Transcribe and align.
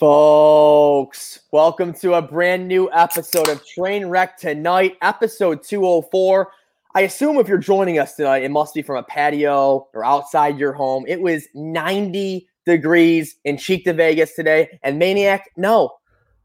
Folks, 0.00 1.38
welcome 1.52 1.92
to 1.92 2.14
a 2.14 2.22
brand 2.22 2.66
new 2.66 2.90
episode 2.92 3.48
of 3.48 3.64
Train 3.64 4.06
Wreck 4.06 4.36
Tonight, 4.36 4.96
episode 5.02 5.62
204. 5.62 6.50
I 6.96 7.02
assume 7.02 7.36
if 7.36 7.46
you're 7.46 7.58
joining 7.58 8.00
us 8.00 8.16
tonight, 8.16 8.42
it 8.42 8.50
must 8.50 8.74
be 8.74 8.82
from 8.82 8.96
a 8.96 9.04
patio 9.04 9.86
or 9.94 10.04
outside 10.04 10.58
your 10.58 10.72
home. 10.72 11.04
It 11.06 11.20
was 11.20 11.46
90 11.54 12.48
degrees 12.66 13.36
in 13.44 13.56
Chicta 13.56 13.92
Vegas 13.92 14.34
today. 14.34 14.80
And 14.82 14.98
Maniac, 14.98 15.48
no, 15.56 15.92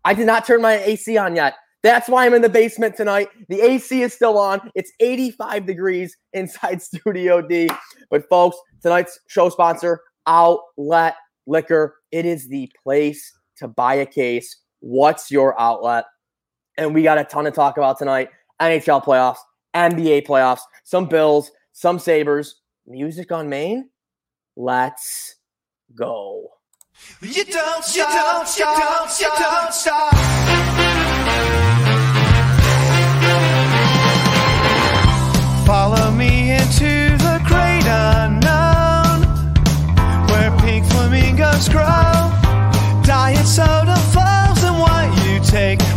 I 0.06 0.14
did 0.14 0.28
not 0.28 0.46
turn 0.46 0.62
my 0.62 0.78
AC 0.84 1.18
on 1.18 1.36
yet. 1.36 1.56
That's 1.82 2.08
why 2.08 2.28
I'm 2.28 2.36
in 2.36 2.44
the 2.44 2.50
basement 2.50 2.96
tonight. 2.96 3.30
The 3.48 3.62
AC 3.62 4.04
is 4.04 4.14
still 4.14 4.38
on. 4.38 4.70
It's 4.76 4.92
85 5.00 5.66
degrees 5.66 6.16
inside 6.34 6.82
Studio 6.84 7.42
D. 7.42 7.68
But 8.12 8.30
folks, 8.30 8.58
tonight's 8.84 9.20
show 9.26 9.50
sponsor, 9.50 10.02
Outlet 10.28 11.16
Liquor. 11.48 11.96
It 12.12 12.28
is 12.28 12.48
the 12.48 12.72
place 12.84 13.34
to 13.60 13.68
buy 13.68 13.96
a 13.96 14.06
case. 14.06 14.58
What's 14.80 15.32
your 15.32 15.60
outlet? 15.60 16.06
And 16.78 16.94
we 16.94 17.04
got 17.04 17.18
a 17.18 17.24
ton 17.24 17.46
to 17.46 17.52
talk 17.52 17.78
about 17.78 18.00
tonight. 18.00 18.30
NHL 18.62 19.04
playoffs, 19.04 19.40
NBA 19.76 20.26
playoffs, 20.26 20.62
some 20.84 21.06
Bills, 21.06 21.52
some 21.72 22.00
Sabres, 22.00 22.56
music 22.88 23.32
on 23.32 23.50
Main. 23.50 23.90
Let's 24.56 25.36
go. 25.96 26.50
You 27.22 27.46
don't 27.46 27.84
stop, 27.84 28.10
you 28.10 28.20
don't 28.20 28.48
stop, 28.48 28.78
you 28.78 28.84
don't, 28.84 29.20
you 29.20 29.30
don't 29.40 29.74
stop. 29.74 31.20
Follow 35.66 36.12
me 36.12 36.52
into 36.52 37.16
the 37.18 37.42
great 37.46 37.86
unknown, 37.86 39.22
where 40.28 40.52
pink 40.60 40.86
flamingos 40.88 41.70
grow. 43.40 43.46
Diet 43.46 43.48
soda 43.48 43.96
flows, 44.12 44.64
and 44.64 44.80
what 44.80 45.26
you 45.26 45.40
take 45.40 45.89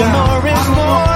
More 0.00 0.46
is 0.46 0.68
more. 0.68 1.09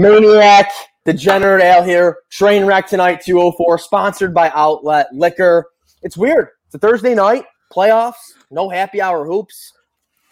Maniac, 0.00 0.72
Degenerate 1.04 1.62
Al 1.62 1.82
here. 1.82 2.20
Train 2.30 2.64
Wreck 2.64 2.86
Tonight 2.86 3.20
204, 3.20 3.76
sponsored 3.76 4.32
by 4.32 4.50
Outlet 4.54 5.08
Liquor. 5.12 5.66
It's 6.00 6.16
weird. 6.16 6.48
It's 6.64 6.74
a 6.74 6.78
Thursday 6.78 7.14
night, 7.14 7.44
playoffs, 7.70 8.14
no 8.50 8.70
happy 8.70 9.02
hour 9.02 9.26
hoops, 9.26 9.74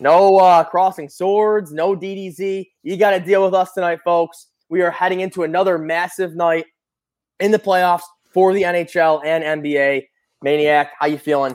no 0.00 0.38
uh, 0.38 0.64
crossing 0.64 1.10
swords, 1.10 1.70
no 1.70 1.94
DDZ. 1.94 2.66
You 2.82 2.96
got 2.96 3.10
to 3.10 3.20
deal 3.20 3.44
with 3.44 3.52
us 3.52 3.74
tonight, 3.74 3.98
folks. 4.06 4.46
We 4.70 4.80
are 4.80 4.90
heading 4.90 5.20
into 5.20 5.42
another 5.42 5.76
massive 5.76 6.34
night 6.34 6.64
in 7.38 7.50
the 7.50 7.58
playoffs 7.58 8.04
for 8.32 8.54
the 8.54 8.62
NHL 8.62 9.20
and 9.22 9.62
NBA. 9.62 10.06
Maniac, 10.40 10.92
how 10.98 11.08
you 11.08 11.18
feeling? 11.18 11.54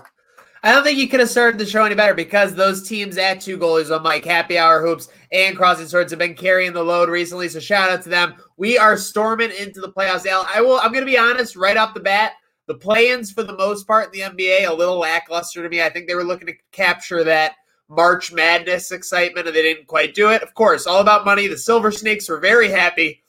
I 0.66 0.72
don't 0.72 0.86
think 0.86 0.98
you 0.98 1.10
could 1.10 1.20
have 1.20 1.30
started 1.30 1.60
the 1.60 1.66
show 1.66 1.84
any 1.84 1.94
better 1.94 2.14
because 2.14 2.56
those 2.56 2.88
teams 2.88 3.18
at 3.18 3.42
Two 3.42 3.58
Goalies 3.58 3.90
One 3.90 4.02
Mike, 4.02 4.24
Happy 4.24 4.58
Hour 4.58 4.82
Hoops, 4.82 5.10
and 5.34 5.58
Crossing 5.58 5.88
Swords 5.88 6.14
have 6.14 6.20
been 6.20 6.36
carrying 6.36 6.72
the 6.72 6.82
load 6.82 7.10
recently. 7.10 7.50
So 7.50 7.60
shout 7.60 7.90
out 7.90 8.02
to 8.04 8.10
them. 8.10 8.36
We 8.56 8.78
are 8.78 8.96
storming 8.96 9.52
into 9.52 9.82
the 9.82 9.92
playoffs. 9.92 10.26
Al, 10.26 10.48
I 10.54 10.62
will. 10.62 10.78
I'm 10.78 10.94
going 10.94 11.06
to 11.06 11.12
be 11.12 11.18
honest 11.18 11.58
right 11.58 11.76
off 11.76 11.94
the 11.94 12.00
bat. 12.00 12.34
The 12.68 12.76
play-ins, 12.76 13.30
for 13.30 13.44
the 13.44 13.58
most 13.58 13.86
part, 13.86 14.06
in 14.06 14.12
the 14.22 14.38
NBA, 14.38 14.70
a 14.70 14.74
little 14.74 14.98
lackluster 14.98 15.62
to 15.62 15.68
me. 15.68 15.82
I 15.82 15.90
think 15.90 16.08
they 16.08 16.16
were 16.16 16.24
looking 16.24 16.48
to 16.48 16.56
capture 16.72 17.26
that 17.26 17.56
March 17.90 18.32
Madness 18.32 18.92
excitement, 18.92 19.48
and 19.48 19.56
they 19.56 19.64
didn't 19.64 19.88
quite 19.88 20.16
do 20.16 20.32
it. 20.32 20.42
Of 20.44 20.54
course, 20.54 20.88
all 20.88 21.02
about 21.02 21.26
money. 21.26 21.48
The 21.48 21.58
Silver 21.58 21.92
Snakes 21.92 22.30
were 22.30 22.40
very 22.40 22.70
happy 22.70 23.22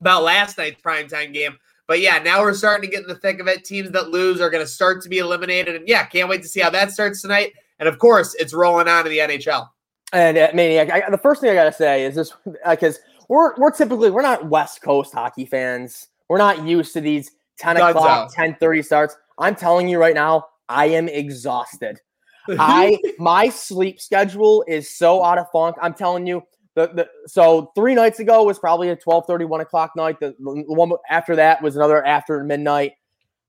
about 0.00 0.22
last 0.22 0.56
night's 0.56 0.80
primetime 0.80 1.34
game. 1.34 1.58
But 1.86 2.00
yeah, 2.00 2.18
now 2.18 2.40
we're 2.40 2.54
starting 2.54 2.88
to 2.88 2.94
get 2.94 3.02
in 3.02 3.08
the 3.08 3.16
thick 3.16 3.40
of 3.40 3.46
it. 3.46 3.64
Teams 3.64 3.90
that 3.90 4.08
lose 4.08 4.40
are 4.40 4.50
going 4.50 4.64
to 4.64 4.70
start 4.70 5.02
to 5.02 5.08
be 5.08 5.18
eliminated. 5.18 5.76
And 5.76 5.86
yeah, 5.86 6.04
can't 6.06 6.28
wait 6.28 6.42
to 6.42 6.48
see 6.48 6.60
how 6.60 6.70
that 6.70 6.92
starts 6.92 7.20
tonight. 7.20 7.52
And 7.78 7.88
of 7.88 7.98
course, 7.98 8.34
it's 8.34 8.54
rolling 8.54 8.88
on 8.88 9.04
to 9.04 9.10
the 9.10 9.18
NHL. 9.18 9.68
And 10.12 10.38
uh, 10.38 10.50
Maniac, 10.54 10.90
I, 10.90 11.10
the 11.10 11.18
first 11.18 11.40
thing 11.40 11.50
I 11.50 11.54
got 11.54 11.64
to 11.64 11.72
say 11.72 12.04
is 12.04 12.14
this 12.14 12.32
because 12.70 12.98
we're, 13.28 13.54
we're 13.56 13.70
typically, 13.70 14.10
we're 14.10 14.22
not 14.22 14.48
West 14.48 14.80
Coast 14.82 15.12
hockey 15.12 15.44
fans. 15.44 16.08
We're 16.28 16.38
not 16.38 16.66
used 16.66 16.92
to 16.94 17.00
these 17.00 17.30
10 17.58 17.76
Guns 17.76 17.96
o'clock, 17.96 18.28
out. 18.28 18.32
10 18.32 18.56
30 18.56 18.82
starts. 18.82 19.16
I'm 19.38 19.54
telling 19.54 19.88
you 19.88 19.98
right 19.98 20.14
now, 20.14 20.46
I 20.68 20.86
am 20.86 21.08
exhausted. 21.08 22.00
I 22.58 22.98
my 23.18 23.48
sleep 23.48 24.00
schedule 24.00 24.64
is 24.68 24.90
so 24.90 25.24
out 25.24 25.38
of 25.38 25.50
funk. 25.50 25.76
I'm 25.80 25.94
telling 25.94 26.26
you, 26.26 26.42
the, 26.74 26.88
the 26.88 27.08
so 27.26 27.72
three 27.74 27.94
nights 27.94 28.18
ago 28.18 28.42
was 28.42 28.58
probably 28.58 28.88
a 28.88 28.96
12 28.96 29.26
30, 29.26 29.44
1 29.44 29.60
o'clock 29.60 29.92
night. 29.96 30.18
The, 30.20 30.34
the 30.38 30.64
one 30.66 30.92
after 31.08 31.36
that 31.36 31.62
was 31.62 31.76
another 31.76 32.04
after 32.04 32.42
midnight. 32.42 32.92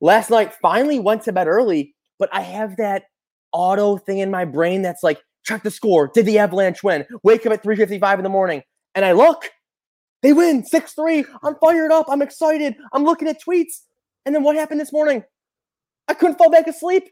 Last 0.02 0.30
night 0.30 0.54
finally 0.62 1.00
went 1.00 1.24
to 1.24 1.32
bed 1.32 1.48
early, 1.48 1.96
but 2.20 2.30
I 2.32 2.42
have 2.42 2.78
that 2.78 3.04
auto 3.52 3.98
thing 3.98 4.20
in 4.20 4.30
my 4.30 4.46
brain 4.46 4.82
that's 4.82 5.02
like, 5.02 5.22
check 5.44 5.64
the 5.64 5.72
score. 5.72 6.12
Did 6.14 6.26
the 6.26 6.38
Avalanche 6.38 6.84
win? 6.84 7.06
Wake 7.24 7.46
up 7.46 7.54
at 7.54 7.64
3:55 7.64 8.20
in 8.20 8.24
the 8.24 8.30
morning. 8.30 8.62
And 8.94 9.04
I 9.04 9.14
look, 9.14 9.50
they 10.22 10.34
win 10.34 10.64
6-3. 10.64 11.26
I'm 11.44 11.56
fired 11.56 11.92
up. 11.92 12.08
I'm 12.10 12.22
excited. 12.22 12.76
I'm 12.94 13.04
looking 13.04 13.28
at 13.28 13.42
tweets. 13.42 13.82
And 14.26 14.34
then 14.34 14.44
what 14.44 14.56
happened 14.56 14.80
this 14.80 14.94
morning? 14.94 15.24
I 16.08 16.14
couldn't 16.14 16.38
fall 16.38 16.50
back 16.50 16.68
asleep. 16.68 17.10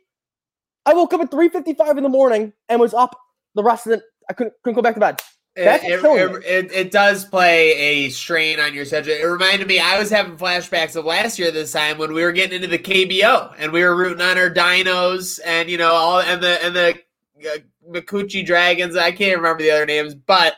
I 0.85 0.93
woke 0.93 1.13
up 1.13 1.21
at 1.21 1.31
3:55 1.31 1.97
in 1.97 2.03
the 2.03 2.09
morning 2.09 2.53
and 2.69 2.79
was 2.79 2.93
up 2.93 3.17
the 3.55 3.63
rest 3.63 3.87
of 3.87 3.93
the 3.93 4.03
I 4.29 4.33
couldn't 4.33 4.53
couldn't 4.63 4.75
go 4.75 4.81
back 4.81 4.95
to 4.95 4.99
bed. 4.99 5.19
That's 5.55 5.83
It, 5.83 6.03
it, 6.03 6.45
it, 6.45 6.71
it 6.71 6.91
does 6.91 7.25
play 7.25 7.73
a 7.73 8.09
strain 8.09 8.59
on 8.59 8.73
your 8.73 8.85
schedule. 8.85 9.13
It 9.13 9.23
reminded 9.23 9.67
me, 9.67 9.79
I 9.79 9.99
was 9.99 10.09
having 10.09 10.35
flashbacks 10.35 10.95
of 10.95 11.05
last 11.05 11.37
year 11.37 11.51
this 11.51 11.71
time 11.71 11.99
when 11.99 12.13
we 12.13 12.23
were 12.23 12.31
getting 12.31 12.55
into 12.55 12.67
the 12.67 12.79
KBO 12.79 13.53
and 13.59 13.71
we 13.71 13.83
were 13.83 13.95
rooting 13.95 14.21
on 14.21 14.37
our 14.37 14.49
dinos 14.49 15.39
and 15.45 15.69
you 15.69 15.77
know 15.77 15.91
all 15.93 16.21
and 16.21 16.41
the 16.41 16.63
and 16.65 16.75
the 16.75 16.99
uh, 17.47 17.57
Makuchi 17.87 18.43
Dragons. 18.43 18.95
I 18.95 19.11
can't 19.11 19.37
remember 19.37 19.61
the 19.61 19.71
other 19.71 19.85
names, 19.85 20.15
but 20.15 20.55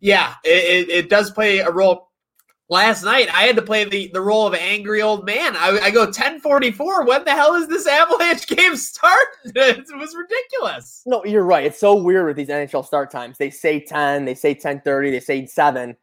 yeah, 0.00 0.34
it, 0.44 0.88
it, 0.88 0.90
it 0.90 1.10
does 1.10 1.30
play 1.30 1.58
a 1.58 1.70
role. 1.70 2.10
Last 2.70 3.04
night, 3.04 3.28
I 3.32 3.42
had 3.42 3.56
to 3.56 3.62
play 3.62 3.84
the, 3.84 4.08
the 4.14 4.22
role 4.22 4.46
of 4.46 4.54
angry 4.54 5.02
old 5.02 5.26
man. 5.26 5.54
I, 5.54 5.78
I 5.82 5.90
go 5.90 6.04
1044. 6.04 7.04
When 7.06 7.24
the 7.24 7.32
hell 7.32 7.54
is 7.54 7.68
this 7.68 7.86
Avalanche 7.86 8.46
game 8.48 8.76
start? 8.76 9.26
It 9.44 9.84
was 9.96 10.14
ridiculous. 10.16 11.02
No, 11.04 11.24
you're 11.24 11.44
right. 11.44 11.66
It's 11.66 11.78
so 11.78 11.94
weird 11.94 12.26
with 12.26 12.36
these 12.36 12.48
NHL 12.48 12.86
start 12.86 13.10
times. 13.10 13.36
They 13.36 13.50
say 13.50 13.80
10, 13.80 14.24
they 14.24 14.34
say 14.34 14.54
10:30, 14.54 15.10
they 15.10 15.20
say 15.20 15.46
7. 15.46 15.96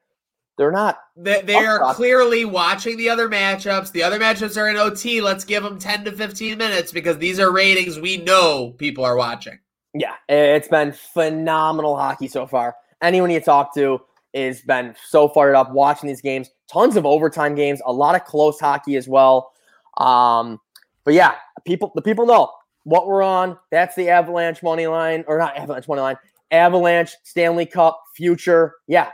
They're 0.58 0.72
not 0.72 1.00
They, 1.16 1.42
they 1.42 1.56
are 1.56 1.94
clearly 1.96 2.46
watching 2.46 2.98
the 2.98 3.10
other 3.10 3.28
matchups. 3.28 3.92
The 3.92 4.04
other 4.04 4.20
matchups 4.20 4.58
are 4.58 4.70
in 4.70 4.76
OT. 4.78 5.20
Let's 5.20 5.44
give 5.44 5.64
them 5.64 5.80
10 5.80 6.06
to 6.06 6.12
15 6.12 6.58
minutes 6.58 6.92
because 6.92 7.18
these 7.18 7.40
are 7.40 7.52
ratings 7.52 8.00
we 8.00 8.18
know 8.18 8.76
people 8.78 9.04
are 9.04 9.16
watching. 9.16 9.58
Yeah, 9.94 10.14
it's 10.30 10.68
been 10.68 10.92
phenomenal 10.92 11.98
hockey 11.98 12.28
so 12.28 12.46
far. 12.46 12.76
Anyone 13.02 13.32
you 13.32 13.40
talk 13.40 13.74
to 13.74 14.02
has 14.34 14.62
been 14.62 14.96
so 15.08 15.28
fired 15.28 15.56
up 15.56 15.72
watching 15.72 16.08
these 16.08 16.22
games. 16.22 16.50
Tons 16.72 16.96
of 16.96 17.06
overtime 17.06 17.56
games, 17.56 17.82
a 17.86 17.92
lot 17.92 18.16
of 18.16 18.24
close 18.26 18.60
hockey 18.60 18.96
as 18.96 19.08
well. 19.08 19.52
Um, 19.98 20.60
but 21.04 21.14
yeah, 21.14 21.36
people 21.66 21.92
the 21.96 22.02
people 22.02 22.26
know 22.26 22.52
what 22.84 23.08
we're 23.08 23.24
on. 23.24 23.58
That's 23.72 23.96
the 23.96 24.10
Avalanche 24.10 24.64
money 24.64 24.88
line, 24.88 25.24
or 25.28 25.38
not 25.38 25.58
Avalanche 25.58 25.88
money 25.88 26.02
line. 26.02 26.18
Avalanche 26.52 27.16
Stanley 27.24 27.66
Cup 27.66 28.02
future. 28.16 28.76
Yeah, 28.88 29.10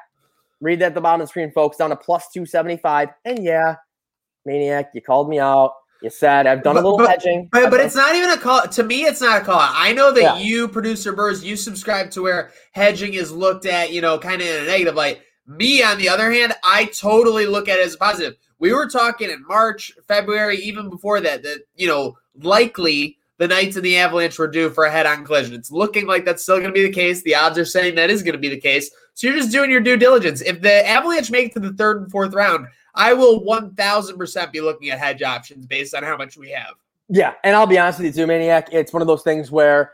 read 0.61 0.79
that 0.79 0.87
at 0.87 0.95
the 0.95 1.01
bottom 1.01 1.21
of 1.21 1.27
the 1.27 1.29
screen, 1.29 1.51
folks. 1.51 1.77
Down 1.77 1.89
to 1.89 1.95
plus 1.95 2.29
two 2.31 2.45
seventy 2.45 2.77
five. 2.77 3.09
And 3.25 3.43
yeah, 3.43 3.75
maniac, 4.45 4.91
you 4.93 5.01
called 5.01 5.29
me 5.29 5.39
out. 5.39 5.73
You 6.01 6.09
said 6.09 6.45
I've 6.45 6.63
done 6.63 6.77
a 6.77 6.81
little 6.81 6.97
but, 6.97 7.09
hedging, 7.09 7.49
but, 7.51 7.71
but 7.71 7.79
it's 7.79 7.95
not 7.95 8.15
even 8.15 8.29
a 8.29 8.37
call. 8.37 8.67
To 8.67 8.83
me, 8.83 9.05
it's 9.05 9.21
not 9.21 9.41
a 9.41 9.45
call. 9.45 9.59
I 9.59 9.93
know 9.93 10.11
that 10.11 10.21
Yeah. 10.21 10.37
you, 10.37 10.67
producer 10.67 11.11
Burrs, 11.11 11.43
you 11.43 11.55
subscribe 11.55 12.11
to 12.11 12.21
where 12.21 12.51
hedging 12.71 13.15
is 13.15 13.31
looked 13.31 13.65
at, 13.65 13.91
you 13.91 14.01
know, 14.01 14.19
kind 14.19 14.41
of 14.41 14.47
in 14.47 14.63
a 14.63 14.67
negative 14.67 14.95
light. 14.95 15.21
Me, 15.47 15.81
on 15.81 15.97
the 15.97 16.09
other 16.09 16.31
hand, 16.31 16.53
I 16.63 16.85
totally 16.85 17.45
look 17.45 17.67
at 17.67 17.79
it 17.79 17.85
as 17.85 17.95
a 17.95 17.97
positive. 17.97 18.35
We 18.59 18.73
were 18.73 18.87
talking 18.87 19.29
in 19.29 19.45
March, 19.47 19.91
February, 20.07 20.57
even 20.57 20.89
before 20.89 21.19
that, 21.21 21.43
that 21.43 21.61
you 21.75 21.87
know, 21.87 22.17
likely 22.41 23.17
the 23.37 23.47
Knights 23.47 23.75
and 23.75 23.85
the 23.85 23.97
Avalanche 23.97 24.37
were 24.37 24.47
due 24.47 24.69
for 24.69 24.85
a 24.85 24.91
head-on 24.91 25.23
collision. 25.25 25.53
It's 25.53 25.71
looking 25.71 26.07
like 26.07 26.25
that's 26.25 26.43
still 26.43 26.57
going 26.57 26.69
to 26.69 26.73
be 26.73 26.83
the 26.83 26.91
case. 26.91 27.21
The 27.21 27.35
odds 27.35 27.57
are 27.57 27.65
saying 27.65 27.95
that 27.95 28.09
is 28.09 28.23
going 28.23 28.33
to 28.33 28.39
be 28.39 28.49
the 28.49 28.59
case. 28.59 28.89
So 29.13 29.27
you're 29.27 29.37
just 29.37 29.51
doing 29.51 29.71
your 29.71 29.79
due 29.79 29.97
diligence. 29.97 30.41
If 30.41 30.61
the 30.61 30.87
Avalanche 30.87 31.31
make 31.31 31.47
it 31.47 31.53
to 31.53 31.59
the 31.59 31.73
third 31.73 32.01
and 32.01 32.11
fourth 32.11 32.33
round, 32.33 32.67
I 32.97 33.13
will 33.13 33.41
1000% 33.41 34.51
be 34.51 34.59
looking 34.59 34.89
at 34.89 34.97
hedge 34.99 35.21
options 35.21 35.65
based 35.65 35.93
on 35.93 36.03
how 36.03 36.17
much 36.17 36.35
we 36.35 36.49
have. 36.49 36.73
Yeah, 37.09 37.35
and 37.43 37.55
I'll 37.55 37.67
be 37.67 37.77
honest 37.77 37.99
with 37.99 38.07
you 38.07 38.23
too, 38.23 38.27
Maniac. 38.27 38.69
It's 38.73 38.91
one 38.91 39.01
of 39.01 39.07
those 39.07 39.23
things 39.23 39.49
where 39.49 39.93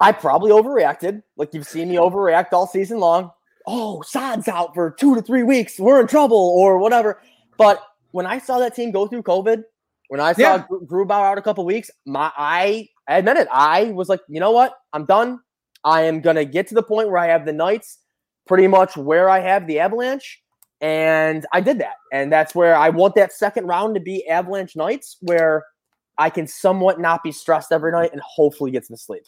I 0.00 0.12
probably 0.12 0.50
overreacted. 0.50 1.22
Like 1.36 1.54
you've 1.54 1.66
seen 1.68 1.88
me 1.90 1.96
overreact 1.96 2.52
all 2.52 2.66
season 2.66 2.98
long. 2.98 3.30
Oh, 3.66 4.00
Sod's 4.02 4.48
out 4.48 4.74
for 4.74 4.90
two 4.92 5.14
to 5.14 5.22
three 5.22 5.42
weeks. 5.42 5.78
We're 5.78 6.00
in 6.00 6.06
trouble 6.06 6.38
or 6.38 6.78
whatever. 6.78 7.20
But 7.58 7.82
when 8.12 8.24
I 8.26 8.38
saw 8.38 8.58
that 8.60 8.74
team 8.74 8.90
go 8.90 9.06
through 9.06 9.22
COVID, 9.24 9.62
when 10.08 10.20
I 10.20 10.32
saw 10.32 10.40
Yeah. 10.40 10.64
Gru- 10.66 10.86
Grubauer 10.86 11.26
out 11.32 11.38
a 11.38 11.42
couple 11.42 11.64
weeks, 11.66 11.90
my 12.06 12.32
I, 12.36 12.88
I 13.06 13.18
admit 13.18 13.36
it. 13.36 13.46
I 13.52 13.84
was 13.90 14.08
like, 14.08 14.20
you 14.28 14.40
know 14.40 14.52
what? 14.52 14.74
I'm 14.92 15.04
done. 15.04 15.40
I 15.84 16.02
am 16.04 16.22
gonna 16.22 16.44
get 16.46 16.66
to 16.68 16.74
the 16.74 16.82
point 16.82 17.08
where 17.08 17.18
I 17.18 17.26
have 17.26 17.44
the 17.44 17.52
Knights 17.52 17.98
pretty 18.46 18.66
much 18.66 18.96
where 18.96 19.28
I 19.28 19.40
have 19.40 19.66
the 19.66 19.78
Avalanche. 19.80 20.42
And 20.80 21.44
I 21.52 21.60
did 21.60 21.78
that. 21.78 21.96
And 22.12 22.32
that's 22.32 22.54
where 22.54 22.76
I 22.76 22.88
want 22.90 23.14
that 23.16 23.32
second 23.32 23.66
round 23.66 23.94
to 23.96 24.00
be 24.00 24.26
Avalanche 24.28 24.76
Knights, 24.76 25.16
where 25.20 25.64
I 26.18 26.30
can 26.30 26.46
somewhat 26.46 27.00
not 27.00 27.22
be 27.22 27.32
stressed 27.32 27.72
every 27.72 27.92
night 27.92 28.12
and 28.12 28.20
hopefully 28.24 28.70
get 28.70 28.86
some 28.86 28.96
sleep. 28.96 29.24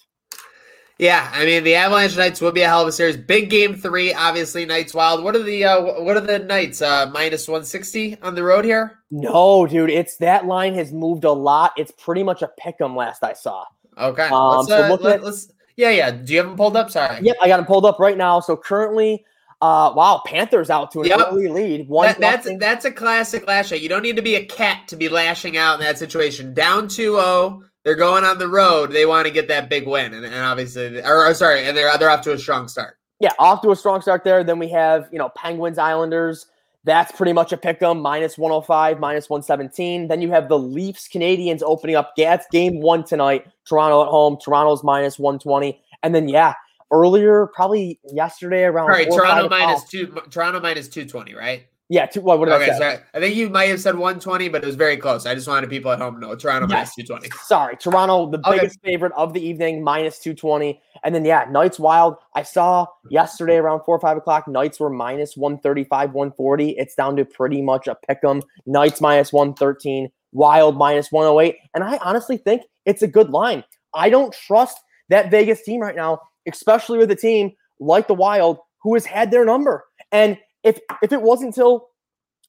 Yeah, 0.99 1.31
I 1.33 1.47
mean 1.47 1.65
the 1.65 1.75
Avalanche 1.77 2.15
Knights 2.17 2.43
will 2.43 2.53
be 2.53 2.61
a 2.61 2.69
hell 2.69 2.83
of 2.83 2.89
a 2.89 2.93
series. 2.93 3.17
Big 3.17 3.49
game 3.49 3.75
three, 3.75 4.13
obviously. 4.13 4.67
Knights 4.67 4.93
Wild. 4.93 5.25
What 5.25 5.35
are 5.35 5.43
the 5.43 5.65
uh, 5.65 6.03
what 6.03 6.15
are 6.19 6.21
the 6.21 6.41
Knights? 6.41 6.83
Uh, 6.83 7.11
minus 7.11 7.49
one 7.49 7.65
sixty 7.65 8.21
on 8.21 8.35
the 8.35 8.43
road 8.45 8.67
here. 8.67 8.99
No, 9.11 9.67
dude, 9.67 9.89
it's 9.89 10.19
that 10.19 10.45
line 10.45 10.75
has 10.75 10.93
moved 10.93 11.25
a 11.25 11.33
lot. 11.33 11.73
It's 11.79 11.91
pretty 11.93 12.23
much 12.23 12.43
a 12.43 12.51
pick 12.59 12.75
'em 12.83 12.95
last 12.95 13.25
I 13.25 13.33
saw. 13.33 13.65
Okay, 13.97 14.29
Um, 14.29 14.59
let's, 14.59 14.69
so 14.69 14.83
uh, 14.83 14.99
let, 15.01 15.21
at- 15.21 15.25
us 15.25 15.51
Yeah, 15.77 15.89
yeah. 15.89 16.11
Do 16.11 16.33
you 16.35 16.39
have 16.41 16.49
them 16.49 16.57
pulled 16.57 16.77
up? 16.77 16.91
Sorry. 16.91 17.19
Yep, 17.23 17.37
I 17.41 17.49
got 17.49 17.57
them 17.57 17.67
pulled 17.67 17.87
up 17.87 17.99
right 17.99 18.19
now. 18.19 18.41
So 18.41 18.55
currently, 18.55 19.25
uh, 19.63 19.93
wow, 19.95 20.23
Panthers 20.27 20.71
out 20.71 20.91
to 20.93 21.01
an 21.03 21.09
Yep. 21.09 21.19
early 21.33 21.49
lead. 21.49 21.89
One 21.89 22.07
That, 22.07 22.21
that's 22.21 22.45
nothing. 22.47 22.59
that's 22.59 22.85
a 22.85 22.91
classic 22.91 23.47
lash 23.47 23.73
out. 23.73 23.81
You 23.81 23.89
don't 23.89 24.03
need 24.03 24.17
to 24.17 24.23
be 24.23 24.35
a 24.37 24.45
cat 24.45 24.89
to 24.89 24.97
be 24.97 25.09
lashing 25.09 25.57
out 25.57 25.75
in 25.79 25.81
that 25.85 25.99
situation. 25.99 26.55
Down 26.55 26.87
2-0, 26.89 27.61
they're 27.85 27.95
going 27.95 28.25
on 28.25 28.39
the 28.39 28.49
road. 28.49 28.93
They 28.93 29.07
want 29.07 29.27
to 29.27 29.33
get 29.33 29.49
that 29.49 29.69
big 29.71 29.87
win, 29.87 30.15
and, 30.15 30.25
and 30.25 30.35
obviously, 30.35 31.01
or, 31.03 31.27
or 31.27 31.35
sorry, 31.35 31.67
and 31.67 31.77
they're 31.77 31.97
they're 31.99 32.11
off 32.11 32.23
to 32.23 32.33
a 32.33 32.39
strong 32.39 32.69
start. 32.69 32.97
yeah, 33.21 33.33
off 33.39 33.63
to 33.63 33.71
a 33.71 33.77
strong 33.77 34.01
start 34.03 34.25
there. 34.25 34.43
Then 34.45 34.59
we 34.59 34.69
have, 34.71 35.09
you 35.13 35.19
know, 35.19 35.31
Penguins, 35.37 35.79
Islanders. 35.79 36.47
That's 36.85 37.13
pretty 37.13 37.35
much 37.35 37.53
a 37.53 37.59
pick 37.59 37.83
'em, 37.83 38.01
minus 38.01 38.39
105, 38.39 38.99
minus 38.99 39.29
117. 39.29 40.09
Then 40.09 40.23
you 40.23 40.31
have 40.31 40.49
the 40.49 40.59
Leafs, 40.59 41.07
Canadiens 41.09 41.61
opening 41.63 41.97
up. 41.97 42.13
That's 42.17 42.47
game 42.51 42.81
one 42.81 43.05
tonight. 43.05 43.45
Toronto 43.69 44.03
at 44.03 44.09
home. 44.09 44.39
Toronto's 44.43 44.83
minus 44.83 45.19
120. 45.19 45.79
And 46.03 46.15
then, 46.15 46.29
yeah, 46.31 46.55
earlier, 46.91 47.49
probably 47.55 48.01
yesterday 48.13 48.65
around. 48.65 48.85
All 48.91 48.97
right, 48.97 49.07
Toronto 49.11 49.49
minus 49.49 49.85
two. 49.85 50.07
Toronto 50.31 50.61
minus 50.61 50.89
two 50.89 51.05
twenty, 51.07 51.35
right? 51.35 51.67
Yeah, 51.93 52.07
two, 52.07 52.21
what, 52.21 52.39
what 52.39 52.45
did 52.45 52.55
I 52.55 52.79
say? 52.79 53.01
I 53.15 53.19
think 53.19 53.35
you 53.35 53.51
might 53.51 53.65
have 53.69 53.81
said 53.81 53.97
120, 53.97 54.49
but 54.49 54.63
it 54.63 54.67
was 54.67 54.77
very 54.77 54.97
close. 54.97 55.27
I 55.27 55.35
just 55.35 55.49
wanted 55.49 55.69
people 55.69 55.91
at 55.91 55.99
home 55.99 56.15
to 56.15 56.21
know 56.21 56.37
Toronto 56.37 56.69
Yes. 56.73 56.95
220. 56.95 57.29
Sorry, 57.47 57.77
Toronto, 57.77 58.31
the 58.31 58.39
Okay. 58.39 58.59
biggest 58.61 58.79
favorite 58.85 59.11
of 59.17 59.33
the 59.33 59.45
evening, 59.45 59.83
minus 59.83 60.21
220. 60.21 60.81
And 61.03 61.13
then, 61.13 61.25
yeah, 61.25 61.47
Knights 61.51 61.81
Wild. 61.81 62.15
I 62.37 62.45
saw 62.45 62.87
yesterday 63.11 63.57
around 63.57 63.83
four 63.83 63.97
or 63.97 63.99
five 64.01 64.17
o'clock, 64.17 64.47
Knights 64.47 64.79
were 64.79 64.89
minus 64.89 65.37
135, 65.37 66.13
140. 66.13 66.71
It's 66.79 66.95
down 66.95 67.17
to 67.17 67.25
pretty 67.25 67.61
much 67.61 67.89
a 67.89 67.97
pick 68.07 68.19
'em. 68.23 68.41
Knights 68.67 69.01
minus 69.01 69.33
113, 69.33 70.13
Wild 70.31 70.77
minus 70.77 71.11
108. 71.11 71.57
And 71.75 71.83
I 71.83 71.97
honestly 72.05 72.37
think 72.37 72.63
it's 72.85 73.03
a 73.03 73.09
good 73.09 73.31
line. 73.31 73.65
I 73.95 74.11
don't 74.11 74.33
trust 74.33 74.79
that 75.09 75.29
Vegas 75.33 75.63
team 75.63 75.81
right 75.81 75.97
now, 75.97 76.21
especially 76.47 76.99
with 76.99 77.11
a 77.11 77.17
team 77.17 77.53
like 77.79 78.09
the 78.09 78.15
Wild 78.15 78.59
who 78.83 78.95
has 78.95 79.05
had 79.05 79.31
their 79.31 79.45
number. 79.45 79.85
And 80.13 80.39
if 80.63 80.79
if 81.03 81.13
it 81.13 81.23
wasn't 81.23 81.49
until 81.49 81.89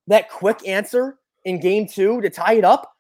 that 0.08 0.30
quick 0.30 0.68
answer 0.68 1.18
in 1.46 1.60
game 1.60 1.88
two 1.88 2.22
to 2.22 2.30
tie 2.30 2.54
it 2.54 2.66
up, 2.66 2.92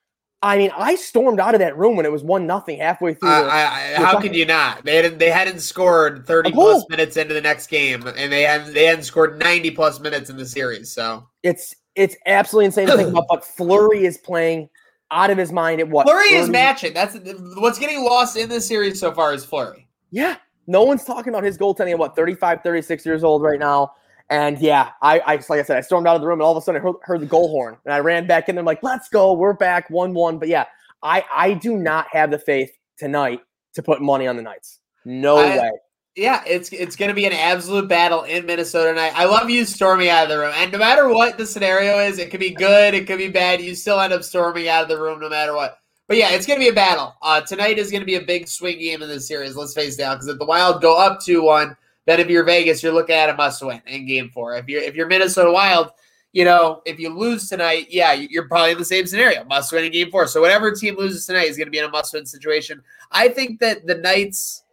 I 0.43 0.57
mean, 0.57 0.71
I 0.75 0.95
stormed 0.95 1.39
out 1.39 1.53
of 1.53 1.59
that 1.59 1.77
room 1.77 1.95
when 1.95 2.05
it 2.05 2.11
was 2.11 2.23
one 2.23 2.47
nothing 2.47 2.79
halfway 2.79 3.13
through. 3.13 3.29
I, 3.29 3.41
the- 3.41 3.49
I, 3.51 3.61
I, 3.61 4.05
how 4.05 4.19
could 4.19 4.35
you 4.35 4.45
not? 4.45 4.83
They 4.83 4.95
hadn't, 4.95 5.19
they 5.19 5.29
hadn't 5.29 5.59
scored 5.59 6.25
30 6.25 6.51
goal. 6.51 6.63
plus 6.63 6.89
minutes 6.89 7.15
into 7.17 7.33
the 7.33 7.41
next 7.41 7.67
game, 7.67 8.05
and 8.07 8.31
they 8.31 8.41
hadn't 8.43 8.73
they 8.73 8.85
hadn't 8.85 9.03
scored 9.03 9.39
90 9.39 9.71
plus 9.71 9.99
minutes 9.99 10.29
in 10.29 10.37
the 10.37 10.45
series. 10.45 10.91
So 10.91 11.27
it's 11.43 11.75
it's 11.95 12.15
absolutely 12.25 12.65
insane 12.67 12.87
to 12.87 12.97
think 12.97 13.09
about. 13.09 13.25
But 13.29 13.45
Fleury 13.45 14.05
is 14.05 14.17
playing 14.17 14.69
out 15.11 15.29
of 15.29 15.37
his 15.37 15.51
mind 15.51 15.79
at 15.79 15.89
what? 15.89 16.07
Fleury 16.07 16.33
is 16.33 16.49
matching. 16.49 16.93
That's 16.93 17.15
what's 17.57 17.77
getting 17.77 18.03
lost 18.03 18.35
in 18.35 18.49
this 18.49 18.67
series 18.67 18.99
so 18.99 19.11
far 19.11 19.33
is 19.33 19.45
Fleury. 19.45 19.87
Yeah, 20.09 20.37
no 20.67 20.83
one's 20.83 21.03
talking 21.03 21.29
about 21.33 21.43
his 21.43 21.57
goaltending 21.57 21.91
at 21.91 21.99
what 21.99 22.15
35, 22.15 22.61
36 22.63 23.05
years 23.05 23.23
old 23.23 23.41
right 23.41 23.59
now. 23.59 23.93
And 24.29 24.57
yeah, 24.59 24.91
I, 25.01 25.21
I 25.25 25.37
just 25.37 25.49
like 25.49 25.59
I 25.59 25.63
said, 25.63 25.77
I 25.77 25.81
stormed 25.81 26.07
out 26.07 26.15
of 26.15 26.21
the 26.21 26.27
room 26.27 26.39
and 26.39 26.43
all 26.43 26.55
of 26.55 26.57
a 26.57 26.61
sudden 26.61 26.79
I 26.79 26.83
heard, 26.83 26.95
heard 27.01 27.19
the 27.19 27.25
goal 27.25 27.49
horn 27.49 27.77
and 27.83 27.93
I 27.93 27.99
ran 27.99 28.27
back 28.27 28.47
in. 28.47 28.55
there 28.55 28.63
like, 28.63 28.81
let's 28.81 29.09
go, 29.09 29.33
we're 29.33 29.53
back 29.53 29.89
one 29.89 30.13
one. 30.13 30.37
But 30.39 30.47
yeah, 30.47 30.65
I 31.03 31.25
I 31.33 31.53
do 31.53 31.77
not 31.77 32.07
have 32.11 32.31
the 32.31 32.39
faith 32.39 32.71
tonight 32.97 33.41
to 33.73 33.83
put 33.83 34.01
money 34.01 34.27
on 34.27 34.37
the 34.37 34.41
Knights. 34.41 34.79
No 35.05 35.37
I- 35.37 35.57
way. 35.57 35.71
Yeah, 36.15 36.43
it's 36.45 36.73
it's 36.73 36.97
going 36.97 37.07
to 37.07 37.15
be 37.15 37.25
an 37.25 37.31
absolute 37.31 37.87
battle 37.87 38.23
in 38.23 38.45
Minnesota 38.45 38.89
tonight. 38.89 39.13
I 39.15 39.23
love 39.25 39.49
you 39.49 39.63
storming 39.63 40.09
out 40.09 40.23
of 40.23 40.29
the 40.29 40.39
room, 40.39 40.51
and 40.55 40.69
no 40.69 40.77
matter 40.77 41.07
what 41.07 41.37
the 41.37 41.45
scenario 41.45 41.99
is, 41.99 42.19
it 42.19 42.29
could 42.31 42.41
be 42.41 42.49
good, 42.49 42.93
it 42.93 43.07
could 43.07 43.17
be 43.17 43.29
bad. 43.29 43.61
You 43.61 43.73
still 43.75 43.97
end 43.97 44.11
up 44.11 44.23
storming 44.23 44.67
out 44.67 44.83
of 44.83 44.89
the 44.89 45.01
room 45.01 45.21
no 45.21 45.29
matter 45.29 45.55
what. 45.55 45.80
But 46.11 46.17
yeah, 46.17 46.31
it's 46.31 46.45
going 46.45 46.59
to 46.59 46.65
be 46.65 46.67
a 46.67 46.73
battle. 46.73 47.15
Uh, 47.21 47.39
tonight 47.39 47.79
is 47.79 47.89
going 47.89 48.01
to 48.01 48.05
be 48.05 48.15
a 48.15 48.21
big 48.21 48.45
swing 48.45 48.79
game 48.79 49.01
in 49.01 49.07
this 49.07 49.29
series. 49.29 49.55
Let's 49.55 49.73
face 49.73 49.97
it, 49.97 50.01
out. 50.01 50.15
because 50.15 50.27
if 50.27 50.39
the 50.39 50.45
Wild 50.45 50.81
go 50.81 50.97
up 50.97 51.21
two 51.21 51.41
one, 51.41 51.77
then 52.05 52.19
if 52.19 52.27
you're 52.27 52.43
Vegas, 52.43 52.83
you're 52.83 52.91
looking 52.91 53.15
at 53.15 53.29
a 53.29 53.33
must 53.33 53.63
win 53.63 53.81
in 53.87 54.05
Game 54.05 54.29
Four. 54.29 54.57
If 54.57 54.67
you're 54.67 54.81
if 54.81 54.93
you're 54.93 55.07
Minnesota 55.07 55.49
Wild, 55.49 55.91
you 56.33 56.43
know 56.43 56.81
if 56.85 56.99
you 56.99 57.07
lose 57.17 57.47
tonight, 57.47 57.87
yeah, 57.89 58.11
you're 58.11 58.49
probably 58.49 58.71
in 58.71 58.77
the 58.77 58.83
same 58.83 59.07
scenario, 59.07 59.45
must 59.45 59.71
win 59.71 59.85
in 59.85 59.91
Game 59.93 60.11
Four. 60.11 60.27
So 60.27 60.41
whatever 60.41 60.69
team 60.73 60.97
loses 60.97 61.25
tonight 61.25 61.47
is 61.47 61.55
going 61.55 61.67
to 61.67 61.71
be 61.71 61.77
in 61.77 61.85
a 61.85 61.89
must 61.89 62.13
win 62.13 62.25
situation. 62.25 62.83
I 63.09 63.29
think 63.29 63.61
that 63.61 63.87
the 63.87 63.95
Knights 63.95 64.65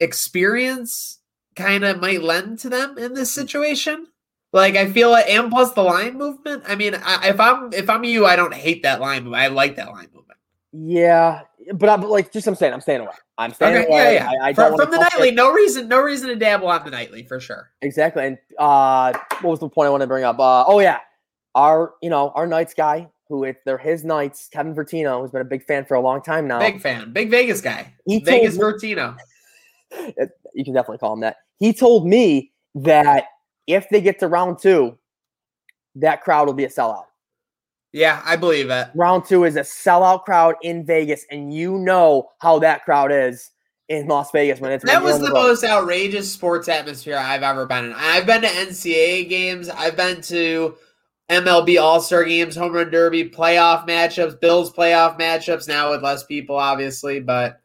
experience 0.00 1.20
kind 1.54 1.86
of 1.86 2.02
might 2.02 2.20
lend 2.20 2.58
to 2.58 2.68
them 2.68 2.98
in 2.98 3.14
this 3.14 3.32
situation. 3.32 4.08
Like 4.52 4.76
I 4.76 4.92
feel 4.92 5.10
like, 5.10 5.26
and 5.30 5.50
plus 5.50 5.72
the 5.72 5.80
line 5.80 6.18
movement. 6.18 6.64
I 6.68 6.74
mean, 6.74 6.96
I, 7.02 7.30
if 7.30 7.40
I'm 7.40 7.72
if 7.72 7.88
I'm 7.88 8.04
you, 8.04 8.26
I 8.26 8.36
don't 8.36 8.52
hate 8.52 8.82
that 8.82 9.00
line. 9.00 9.34
I 9.34 9.46
like 9.46 9.76
that 9.76 9.88
line. 9.88 10.08
Yeah, 10.78 11.42
but 11.74 11.88
I'm 11.88 12.02
like 12.02 12.32
just 12.32 12.46
I'm 12.46 12.54
saying 12.54 12.74
I'm 12.74 12.80
staying 12.82 13.00
away. 13.00 13.12
I'm 13.38 13.52
staying 13.54 13.76
Okay, 13.76 13.86
away. 13.86 14.14
yeah, 14.14 14.32
yeah. 14.32 14.42
I, 14.42 14.48
I 14.48 14.52
From, 14.52 14.76
from 14.76 14.90
the 14.90 14.98
nightly, 14.98 15.30
no 15.30 15.50
reason, 15.52 15.88
no 15.88 16.00
reason 16.02 16.28
to 16.28 16.36
dabble 16.36 16.68
on 16.68 16.84
the 16.84 16.90
nightly 16.90 17.22
for 17.22 17.40
sure. 17.40 17.70
Exactly. 17.80 18.26
And 18.26 18.38
uh 18.58 19.12
what 19.40 19.50
was 19.52 19.60
the 19.60 19.68
point 19.68 19.86
I 19.86 19.90
want 19.90 20.02
to 20.02 20.06
bring 20.06 20.24
up? 20.24 20.38
Uh 20.38 20.64
oh 20.66 20.80
yeah. 20.80 20.98
Our, 21.54 21.94
you 22.02 22.10
know, 22.10 22.30
our 22.34 22.46
Knights 22.46 22.74
guy, 22.74 23.08
who 23.28 23.44
if 23.44 23.56
they're 23.64 23.78
his 23.78 24.04
Knights, 24.04 24.48
Kevin 24.52 24.74
Vertino, 24.74 25.22
who's 25.22 25.30
been 25.30 25.40
a 25.40 25.44
big 25.44 25.64
fan 25.64 25.86
for 25.86 25.94
a 25.94 26.00
long 26.00 26.20
time 26.20 26.46
now. 26.46 26.58
Big 26.58 26.82
fan, 26.82 27.12
big 27.12 27.30
Vegas 27.30 27.62
guy. 27.62 27.94
He 28.04 28.18
Vegas 28.18 28.58
told 28.58 28.74
Vertino. 28.74 29.16
you 30.52 30.64
can 30.64 30.74
definitely 30.74 30.98
call 30.98 31.14
him 31.14 31.20
that. 31.20 31.36
He 31.58 31.72
told 31.72 32.06
me 32.06 32.52
that 32.74 33.24
if 33.66 33.88
they 33.88 34.02
get 34.02 34.18
to 34.18 34.28
round 34.28 34.58
two, 34.58 34.98
that 35.94 36.20
crowd 36.22 36.46
will 36.46 36.54
be 36.54 36.64
a 36.64 36.68
sellout. 36.68 37.04
Yeah, 37.96 38.20
I 38.26 38.36
believe 38.36 38.68
it. 38.68 38.88
Round 38.94 39.24
two 39.24 39.44
is 39.44 39.56
a 39.56 39.60
sellout 39.60 40.24
crowd 40.24 40.56
in 40.60 40.84
Vegas, 40.84 41.24
and 41.30 41.50
you 41.54 41.78
know 41.78 42.28
how 42.40 42.58
that 42.58 42.84
crowd 42.84 43.10
is 43.10 43.52
in 43.88 44.06
Las 44.06 44.30
Vegas 44.32 44.60
when 44.60 44.70
it's 44.70 44.84
That 44.84 45.02
was 45.02 45.14
on 45.14 45.22
the 45.22 45.30
most 45.30 45.64
outrageous 45.64 46.30
sports 46.30 46.68
atmosphere 46.68 47.16
I've 47.16 47.42
ever 47.42 47.64
been 47.64 47.86
in. 47.86 47.92
I've 47.94 48.26
been 48.26 48.42
to 48.42 48.48
NCAA 48.48 49.30
games. 49.30 49.70
I've 49.70 49.96
been 49.96 50.20
to 50.24 50.76
MLB 51.30 51.80
All 51.80 52.02
Star 52.02 52.24
games, 52.24 52.54
home 52.54 52.74
run 52.74 52.90
derby, 52.90 53.30
playoff 53.30 53.88
matchups, 53.88 54.38
Bills 54.42 54.70
playoff 54.70 55.18
matchups. 55.18 55.66
Now 55.66 55.92
with 55.92 56.02
less 56.02 56.22
people, 56.22 56.56
obviously, 56.56 57.20
but 57.20 57.62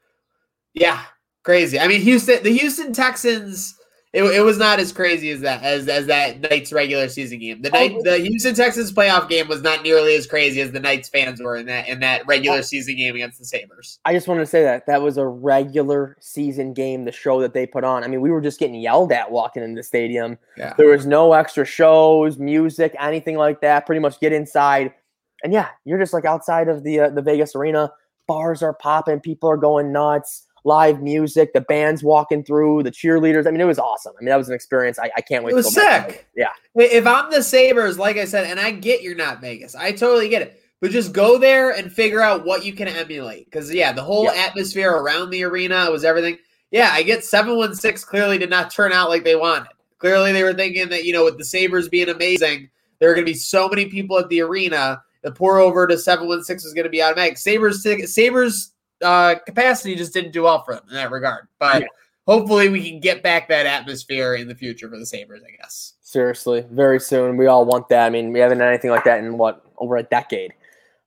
yeah, 0.73 1.01
crazy. 1.43 1.77
I 1.77 1.89
mean, 1.89 1.99
Houston, 1.99 2.41
the 2.41 2.57
Houston 2.57 2.93
Texans 2.93 3.75
It, 4.13 4.23
it 4.23 4.41
was 4.41 4.57
not 4.57 4.79
as 4.81 4.91
crazy 4.91 5.29
as 5.29 5.39
that 5.39 5.63
as 5.63 5.87
as 5.87 6.05
that 6.07 6.41
Knights 6.41 6.73
regular 6.73 7.07
season 7.07 7.39
game. 7.39 7.61
The 7.61 7.69
night 7.69 7.93
Oh. 7.95 8.01
the 8.03 8.17
Houston 8.17 8.53
Texans 8.53 8.91
playoff 8.91 9.29
game 9.29 9.47
was 9.47 9.61
not 9.61 9.83
nearly 9.83 10.15
as 10.15 10.27
crazy 10.27 10.59
as 10.59 10.73
the 10.73 10.81
Knights 10.81 11.07
fans 11.07 11.41
were 11.41 11.55
in 11.55 11.65
that 11.67 11.87
in 11.87 12.01
that 12.01 12.27
regular 12.27 12.61
season 12.61 12.97
game 12.97 13.15
against 13.15 13.39
the 13.39 13.45
Sabres. 13.45 13.99
I 14.03 14.11
just 14.13 14.27
wanted 14.27 14.41
to 14.41 14.47
say 14.47 14.63
that 14.63 14.85
that 14.87 15.01
was 15.01 15.15
a 15.17 15.25
regular 15.25 16.17
season 16.19 16.73
game, 16.73 17.05
the 17.05 17.11
show 17.13 17.39
that 17.39 17.53
they 17.53 17.65
put 17.65 17.85
on. 17.85 18.03
I 18.03 18.07
mean, 18.07 18.19
we 18.19 18.31
were 18.31 18.41
just 18.41 18.59
getting 18.59 18.75
yelled 18.75 19.13
at 19.13 19.31
walking 19.31 19.63
into 19.63 19.79
the 19.79 19.83
stadium. 19.83 20.37
Yeah. 20.57 20.73
There 20.77 20.89
was 20.89 21.05
no 21.05 21.31
extra 21.31 21.63
shows, 21.63 22.37
music, 22.37 22.93
anything 22.99 23.37
like 23.37 23.61
that. 23.61 23.85
Pretty 23.85 24.01
much 24.01 24.19
get 24.19 24.33
inside, 24.33 24.93
and 25.41 25.53
yeah, 25.53 25.69
you're 25.85 25.99
just 25.99 26.11
like 26.13 26.25
outside 26.25 26.67
of 26.67 26.83
the 26.83 26.99
uh, 26.99 27.09
the 27.11 27.21
Vegas 27.21 27.55
arena. 27.55 27.93
Bars 28.27 28.61
are 28.61 28.73
popping, 28.73 29.19
people 29.21 29.49
are 29.49 29.57
going 29.57 29.91
nuts. 29.93 30.47
Live 30.63 31.01
music, 31.01 31.53
the 31.53 31.61
band's 31.61 32.03
walking 32.03 32.43
through, 32.43 32.83
the 32.83 32.91
cheerleaders. 32.91 33.47
I 33.47 33.51
mean, 33.51 33.61
it 33.61 33.65
was 33.65 33.79
awesome. 33.79 34.13
I 34.17 34.21
mean, 34.21 34.29
that 34.29 34.37
was 34.37 34.47
an 34.47 34.53
experience. 34.53 34.99
I, 34.99 35.09
I 35.17 35.21
can't 35.21 35.43
wait. 35.43 35.53
It 35.53 35.55
was 35.55 35.73
to 35.73 35.79
go 35.79 35.85
back. 35.87 36.09
sick. 36.11 36.27
Yeah. 36.35 36.49
If 36.75 37.07
I'm 37.07 37.31
the 37.31 37.41
Sabres, 37.41 37.97
like 37.97 38.17
I 38.17 38.25
said, 38.25 38.45
and 38.45 38.59
I 38.59 38.71
get 38.71 39.01
you're 39.01 39.15
not 39.15 39.41
Vegas, 39.41 39.75
I 39.75 39.91
totally 39.91 40.29
get 40.29 40.43
it. 40.43 40.61
But 40.79 40.91
just 40.91 41.13
go 41.13 41.37
there 41.37 41.71
and 41.71 41.91
figure 41.91 42.21
out 42.21 42.45
what 42.45 42.65
you 42.65 42.73
can 42.73 42.87
emulate. 42.87 43.45
Because 43.45 43.73
yeah, 43.73 43.91
the 43.91 44.03
whole 44.03 44.25
Yeah. 44.25 44.33
atmosphere 44.47 44.91
around 44.91 45.29
the 45.31 45.43
arena 45.43 45.89
was 45.91 46.03
everything. 46.03 46.37
Yeah, 46.71 46.89
I 46.91 47.03
get 47.03 47.23
seven 47.25 47.57
one 47.57 47.75
six 47.75 48.05
clearly 48.05 48.37
did 48.37 48.49
not 48.49 48.71
turn 48.71 48.91
out 48.93 49.09
like 49.09 49.23
they 49.23 49.35
wanted. 49.35 49.67
Clearly, 49.97 50.31
they 50.31 50.43
were 50.43 50.53
thinking 50.53 50.89
that 50.89 51.05
you 51.05 51.13
know 51.13 51.23
with 51.25 51.37
the 51.37 51.45
Sabres 51.45 51.89
being 51.89 52.09
amazing, 52.09 52.69
there 52.99 53.11
are 53.11 53.13
going 53.13 53.25
to 53.25 53.31
be 53.31 53.37
so 53.37 53.67
many 53.67 53.87
people 53.87 54.17
at 54.17 54.29
the 54.29 54.41
arena. 54.41 55.01
The 55.23 55.31
pour 55.31 55.59
over 55.59 55.85
to 55.85 55.97
seven 55.97 56.27
one 56.27 56.43
six 56.43 56.65
is 56.65 56.73
going 56.73 56.85
to 56.85 56.89
be 56.89 57.03
automatic. 57.03 57.37
Sabres 57.37 57.83
Sabres 58.05 58.73
uh, 59.01 59.35
capacity 59.45 59.95
just 59.95 60.13
didn't 60.13 60.31
do 60.31 60.43
well 60.43 60.63
for 60.63 60.75
them 60.75 60.83
in 60.89 60.95
that 60.95 61.11
regard. 61.11 61.47
But 61.59 61.81
Yeah. 61.81 61.87
hopefully, 62.27 62.69
we 62.69 62.89
can 62.89 62.99
get 62.99 63.23
back 63.23 63.47
that 63.49 63.65
atmosphere 63.65 64.35
in 64.35 64.47
the 64.47 64.55
future 64.55 64.89
for 64.89 64.97
the 64.97 65.05
Sabres. 65.05 65.41
I 65.45 65.51
guess. 65.61 65.93
Seriously, 66.01 66.65
very 66.71 66.99
soon. 66.99 67.37
We 67.37 67.47
all 67.47 67.65
want 67.65 67.87
that. 67.89 68.05
I 68.05 68.09
mean, 68.09 68.33
we 68.33 68.39
haven't 68.39 68.57
done 68.57 68.67
anything 68.67 68.91
like 68.91 69.05
that 69.05 69.19
in 69.19 69.37
what 69.37 69.63
over 69.77 69.97
a 69.97 70.03
decade. 70.03 70.53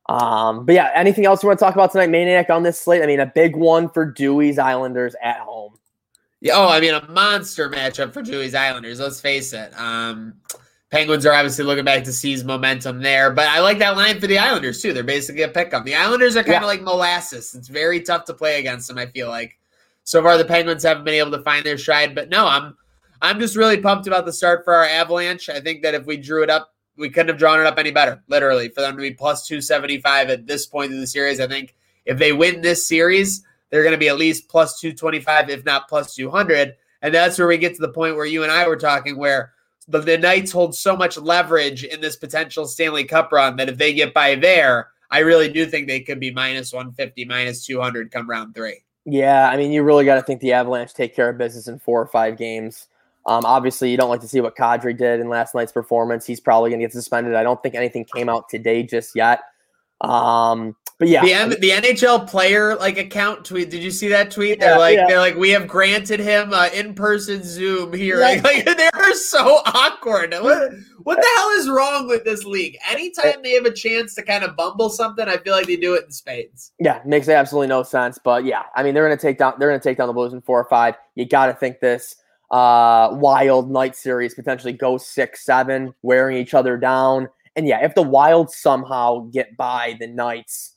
Um, 0.09 0.67
but 0.67 0.75
yeah, 0.75 0.91
anything 0.95 1.25
else 1.25 1.43
you 1.43 1.47
want 1.49 1.59
to 1.59 1.65
talk 1.65 1.75
about 1.75 1.93
tonight, 1.93 2.11
Maniac, 2.11 2.51
on 2.51 2.63
this 2.63 2.79
slate? 2.81 3.03
I 3.03 3.07
mean, 3.07 3.21
a 3.21 3.27
big 3.27 3.57
one 3.57 3.89
for 3.89 4.05
Dewey's 4.05 4.59
Islanders 4.59 5.15
at 5.23 5.39
home. 5.39 5.79
Yeah, 6.41 6.55
oh, 6.57 6.69
I 6.69 6.81
mean, 6.81 6.93
a 6.93 7.09
monster 7.09 7.71
matchup 7.71 8.13
for 8.13 8.21
Dewey's 8.21 8.55
Islanders. 8.55 9.01
Let's 9.01 9.21
face 9.21 9.55
it. 9.55 9.73
Um, 9.79 10.35
Penguins 10.95 11.27
are 11.27 11.33
obviously 11.33 11.65
looking 11.65 11.85
back 11.85 12.05
to 12.05 12.13
seize 12.13 12.45
momentum 12.45 13.03
there, 13.03 13.33
but 13.33 13.49
I 13.49 13.59
like 13.59 13.81
that 13.81 13.97
line 13.97 14.21
for 14.21 14.29
the 14.29 14.39
Islanders 14.39 14.81
too. 14.81 14.93
They're 14.93 15.03
basically 15.03 15.43
a 15.43 15.49
pickup. 15.49 15.85
The 15.85 15.97
Islanders 15.97 16.37
are 16.37 16.45
kind 16.45 16.55
of 16.55 16.63
Yeah. 16.63 16.67
like 16.69 16.83
molasses. 16.83 17.53
It's 17.57 17.67
very 17.67 18.01
tough 18.01 18.27
to 18.27 18.33
play 18.33 18.61
against 18.61 18.87
them. 18.87 18.97
I 18.97 19.07
feel 19.07 19.29
like 19.29 19.59
so 20.05 20.23
far 20.23 20.39
the 20.39 20.45
Penguins 20.45 20.85
haven't 20.85 21.03
been 21.03 21.15
able 21.15 21.33
to 21.33 21.43
find 21.43 21.67
their 21.67 21.79
stride, 21.79 22.15
but 22.15 22.29
no, 22.29 22.47
I'm 22.47 22.77
I'm 23.21 23.41
just 23.41 23.57
really 23.57 23.79
pumped 23.79 24.07
about 24.07 24.25
the 24.25 24.33
start 24.33 24.65
for 24.65 24.73
our 24.73 24.85
Avalanche. 24.85 25.49
I 25.49 25.59
think 25.59 25.83
that 25.83 25.95
if 25.95 26.07
we 26.07 26.17
drew 26.17 26.45
it 26.45 26.51
up, 26.51 26.73
we 26.97 27.11
couldn't 27.11 27.27
have 27.31 27.39
drawn 27.39 27.59
it 27.59 27.67
up 27.67 27.77
any 27.77 27.91
better. 27.91 28.23
Literally, 28.29 28.69
for 28.69 28.81
them 28.81 28.95
to 28.95 29.03
be 29.03 29.11
plus 29.11 29.49
two 29.49 29.61
seventy 29.61 30.01
five 30.01 30.31
at 30.31 30.47
this 30.47 30.65
point 30.65 30.93
in 30.93 31.01
the 31.01 31.09
series, 31.09 31.41
I 31.41 31.49
think 31.49 31.75
if 32.05 32.19
they 32.19 32.33
win 32.33 32.61
this 32.61 32.87
series, 32.87 33.43
they're 33.71 33.83
going 33.83 33.95
to 33.95 33.99
be 33.99 34.11
at 34.11 34.17
least 34.19 34.49
plus 34.49 34.79
225, 34.79 35.51
if 35.51 35.65
not 35.65 35.89
plus 35.89 36.15
200. 36.15 36.77
And 37.03 37.13
that's 37.13 37.37
where 37.37 37.49
we 37.49 37.59
get 37.59 37.75
to 37.75 37.81
the 37.81 37.89
point 37.89 38.15
where 38.15 38.27
you 38.27 38.45
and 38.45 38.53
I 38.53 38.69
were 38.69 38.77
talking, 38.77 39.17
where 39.17 39.55
the, 39.89 40.01
the 40.01 40.19
Knights 40.19 40.53
hold 40.53 40.75
so 40.75 40.97
much 40.97 41.17
leverage 41.17 41.85
in 41.85 42.01
this 42.01 42.17
potential 42.17 42.67
Stanley 42.67 43.05
Cup 43.05 43.33
run 43.33 43.57
that 43.57 43.69
if 43.69 43.79
they 43.79 43.93
get 43.93 44.15
by 44.15 44.35
there, 44.35 44.89
I 45.11 45.21
really 45.21 45.51
do 45.51 45.67
think 45.67 45.87
they 45.87 46.01
could 46.01 46.21
be 46.21 46.33
minus 46.33 46.73
150, 46.73 47.25
minus 47.25 47.65
200 47.67 48.11
come 48.11 48.29
round 48.29 48.55
three. 48.55 48.83
Yeah, 49.05 49.49
I 49.49 49.57
mean, 49.57 49.71
you 49.71 49.83
really 49.83 50.05
got 50.05 50.15
to 50.17 50.23
think 50.23 50.41
the 50.41 50.53
Avalanche 50.53 50.95
take 50.95 51.15
care 51.15 51.29
of 51.29 51.39
business 51.39 51.69
in 51.69 51.79
four 51.79 52.01
or 52.01 52.07
five 52.07 52.39
games. 52.39 52.89
Um, 53.27 53.45
obviously, 53.45 53.91
you 53.91 53.97
don't 53.97 54.09
like 54.09 54.21
to 54.21 54.29
see 54.29 54.41
what 54.41 54.57
Kadri 54.57 54.97
did 54.97 55.21
in 55.21 55.29
last 55.29 55.55
night's 55.55 55.73
performance. 55.73 56.27
He's 56.27 56.41
probably 56.41 56.71
going 56.71 56.81
to 56.81 56.87
get 56.87 56.93
suspended. 56.93 57.35
I 57.35 57.43
don't 57.43 57.63
think 57.63 57.75
anything 57.75 58.05
came 58.05 58.29
out 58.29 58.49
today 58.49 58.83
just 58.83 59.15
yet. 59.15 59.41
Um, 60.01 60.77
but 60.99 61.09
yeah, 61.09 61.23
The, 61.23 61.33
M- 61.33 61.51
the 61.51 61.71
NHL 61.71 62.29
player 62.29 62.77
like 62.77 62.99
account 62.99 63.45
tweet. 63.45 63.71
Did 63.71 63.83
you 63.83 63.91
see 63.91 64.09
that 64.09 64.31
tweet? 64.31 64.61
They're 64.61 64.79
like 64.79 64.97
yeah. 64.97 65.07
they're 65.09 65.19
like 65.19 65.35
we 65.35 65.51
have 65.51 65.67
granted 65.67 66.21
him 66.21 66.53
uh, 66.53 66.69
in 66.73 66.95
person 66.95 67.43
Zoom 67.43 67.93
hearing. 67.93 68.21
Yeah. 68.21 68.43
Like 68.45 68.65
they're 68.65 69.15
so 69.15 69.61
awkward. 69.67 70.35
What, 70.45 70.73
what 71.03 71.17
the 71.17 71.27
hell 71.37 71.51
is 71.51 71.69
wrong 71.69 72.07
with 72.07 72.25
this 72.25 72.45
league? 72.45 72.77
Anytime 72.91 73.43
they 73.43 73.53
have 73.53 73.65
a 73.65 73.73
chance 73.73 74.15
to 74.15 74.23
kind 74.23 74.45
of 74.45 74.55
bumble 74.57 74.91
something, 74.91 75.27
I 75.27 75.39
feel 75.39 75.55
like 75.55 75.67
they 75.67 75.77
do 75.77 75.95
it 75.95 76.05
in 76.05 76.11
spades. 76.11 76.73
Yeah, 76.79 77.01
makes 77.05 77.29
absolutely 77.29 77.69
no 77.69 77.83
sense. 77.83 78.19
But 78.23 78.45
yeah, 78.45 78.65
I 78.77 78.83
mean 78.83 78.95
they're 78.95 79.05
gonna 79.05 79.17
take 79.17 79.39
down 79.39 79.55
they're 79.59 79.69
gonna 79.69 79.81
take 79.81 79.99
down 79.99 80.07
the 80.07 80.13
Blues 80.13 80.33
in 80.33 80.43
four 80.43 80.61
or 80.61 80.69
five. 80.69 80.95
You 81.15 81.27
gotta 81.27 81.55
think 81.55 81.81
this 81.81 82.17
uh 82.51 83.09
wild 83.13 83.71
night 83.71 83.97
series 83.97 84.35
potentially 84.35 84.73
goes 84.73 85.07
six, 85.07 85.45
seven, 85.45 85.95
wearing 86.03 86.37
each 86.37 86.55
other 86.55 86.77
down. 86.77 87.29
And 87.57 87.67
yeah, 87.67 87.85
if 87.85 87.95
the 87.95 88.03
wild 88.03 88.51
somehow 88.51 89.29
get 89.33 89.57
by 89.57 89.97
the 89.99 90.07
Knights, 90.07 90.74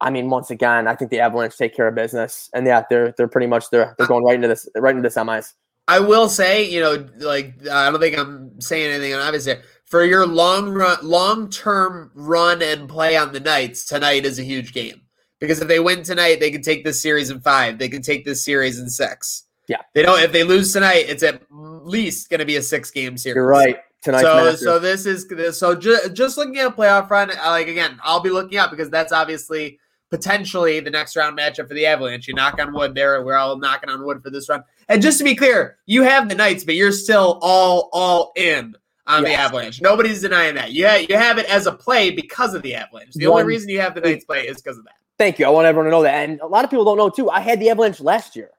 I 0.00 0.10
mean, 0.10 0.30
once 0.30 0.50
again, 0.50 0.86
I 0.86 0.94
think 0.94 1.10
the 1.10 1.20
Avalanche 1.20 1.56
take 1.56 1.74
care 1.74 1.88
of 1.88 1.94
business. 1.94 2.48
And 2.54 2.66
yeah, 2.66 2.84
they're 2.88 3.12
they're 3.16 3.28
pretty 3.28 3.46
much 3.48 3.70
they're 3.70 3.94
they're 3.98 4.06
going 4.06 4.24
right 4.24 4.34
into 4.36 4.48
this 4.48 4.68
right 4.76 4.94
into 4.94 5.08
the 5.08 5.14
semis. 5.14 5.54
I 5.88 6.00
will 6.00 6.28
say, 6.28 6.68
you 6.68 6.80
know, 6.80 7.06
like 7.18 7.54
I 7.68 7.90
don't 7.90 7.98
think 8.00 8.16
I'm 8.18 8.60
saying 8.60 8.92
anything 8.92 9.14
obvious 9.14 9.46
here. 9.46 9.62
For 9.86 10.04
your 10.04 10.26
long 10.26 10.70
run, 10.70 10.98
long 11.02 11.48
term 11.48 12.10
run 12.14 12.62
and 12.62 12.88
play 12.88 13.16
on 13.16 13.32
the 13.32 13.40
Knights, 13.40 13.86
tonight 13.86 14.26
is 14.26 14.38
a 14.38 14.42
huge 14.42 14.72
game 14.74 15.00
because 15.40 15.60
if 15.62 15.68
they 15.68 15.80
win 15.80 16.02
tonight, 16.02 16.40
they 16.40 16.50
can 16.50 16.60
take 16.62 16.84
this 16.84 17.00
series 17.00 17.30
in 17.30 17.40
five. 17.40 17.78
They 17.78 17.88
can 17.88 18.02
take 18.02 18.24
this 18.26 18.44
series 18.44 18.78
in 18.78 18.88
six. 18.90 19.44
Yeah. 19.66 19.78
they 19.94 20.02
don't. 20.02 20.20
If 20.20 20.32
they 20.32 20.44
lose 20.44 20.72
tonight, 20.72 21.06
it's 21.08 21.22
at 21.22 21.42
least 21.50 22.28
going 22.30 22.40
to 22.40 22.46
be 22.46 22.56
a 22.56 22.62
six 22.62 22.90
game 22.90 23.16
series. 23.16 23.36
You're 23.36 23.46
right. 23.46 23.78
Tonight's 24.02 24.24
So, 24.24 24.34
massive. 24.44 24.58
so 24.60 24.78
this 24.78 25.06
is 25.06 25.58
so 25.58 25.74
just 25.74 26.12
just 26.14 26.36
looking 26.36 26.58
at 26.58 26.76
playoff 26.76 27.10
run. 27.10 27.30
Like 27.30 27.68
again, 27.68 27.98
I'll 28.04 28.20
be 28.20 28.30
looking 28.30 28.58
out 28.58 28.70
because 28.70 28.90
that's 28.90 29.12
obviously 29.12 29.78
potentially 30.10 30.80
the 30.80 30.90
next 30.90 31.16
round 31.16 31.38
matchup 31.38 31.68
for 31.68 31.74
the 31.74 31.86
Avalanche. 31.86 32.28
You 32.28 32.34
knock 32.34 32.60
on 32.60 32.72
wood 32.72 32.94
there. 32.94 33.22
We're 33.22 33.36
all 33.36 33.56
knocking 33.58 33.90
on 33.90 34.04
wood 34.04 34.22
for 34.22 34.30
this 34.30 34.48
run. 34.48 34.64
And 34.88 35.02
just 35.02 35.18
to 35.18 35.24
be 35.24 35.34
clear, 35.34 35.78
you 35.86 36.02
have 36.02 36.28
the 36.28 36.34
Knights, 36.34 36.64
but 36.64 36.74
you're 36.74 36.92
still 36.92 37.38
all 37.42 37.90
all 37.92 38.32
in 38.36 38.74
on 39.06 39.24
the 39.24 39.34
Avalanche. 39.34 39.80
Nobody's 39.80 40.20
denying 40.20 40.54
that. 40.56 40.72
You 40.72 40.86
ha- 40.86 41.06
you 41.08 41.16
have 41.16 41.38
it 41.38 41.46
as 41.46 41.66
a 41.66 41.72
play 41.72 42.10
because 42.10 42.54
of 42.54 42.62
the 42.62 42.74
Avalanche. 42.74 43.14
The 43.14 43.26
only 43.26 43.44
reason 43.44 43.68
you 43.68 43.80
have 43.80 43.94
the 43.94 44.00
Knights 44.00 44.24
play 44.24 44.46
is 44.46 44.60
because 44.60 44.78
of 44.78 44.84
that. 44.84 44.94
Thank 45.18 45.38
you. 45.38 45.46
I 45.46 45.48
want 45.48 45.66
everyone 45.66 45.86
to 45.86 45.90
know 45.90 46.02
that. 46.02 46.28
And 46.28 46.40
a 46.40 46.46
lot 46.46 46.64
of 46.64 46.70
people 46.70 46.84
don't 46.84 46.98
know 46.98 47.10
too. 47.10 47.28
I 47.28 47.40
had 47.40 47.58
the 47.60 47.70
Avalanche 47.70 48.00
last 48.00 48.36
year. 48.36 48.50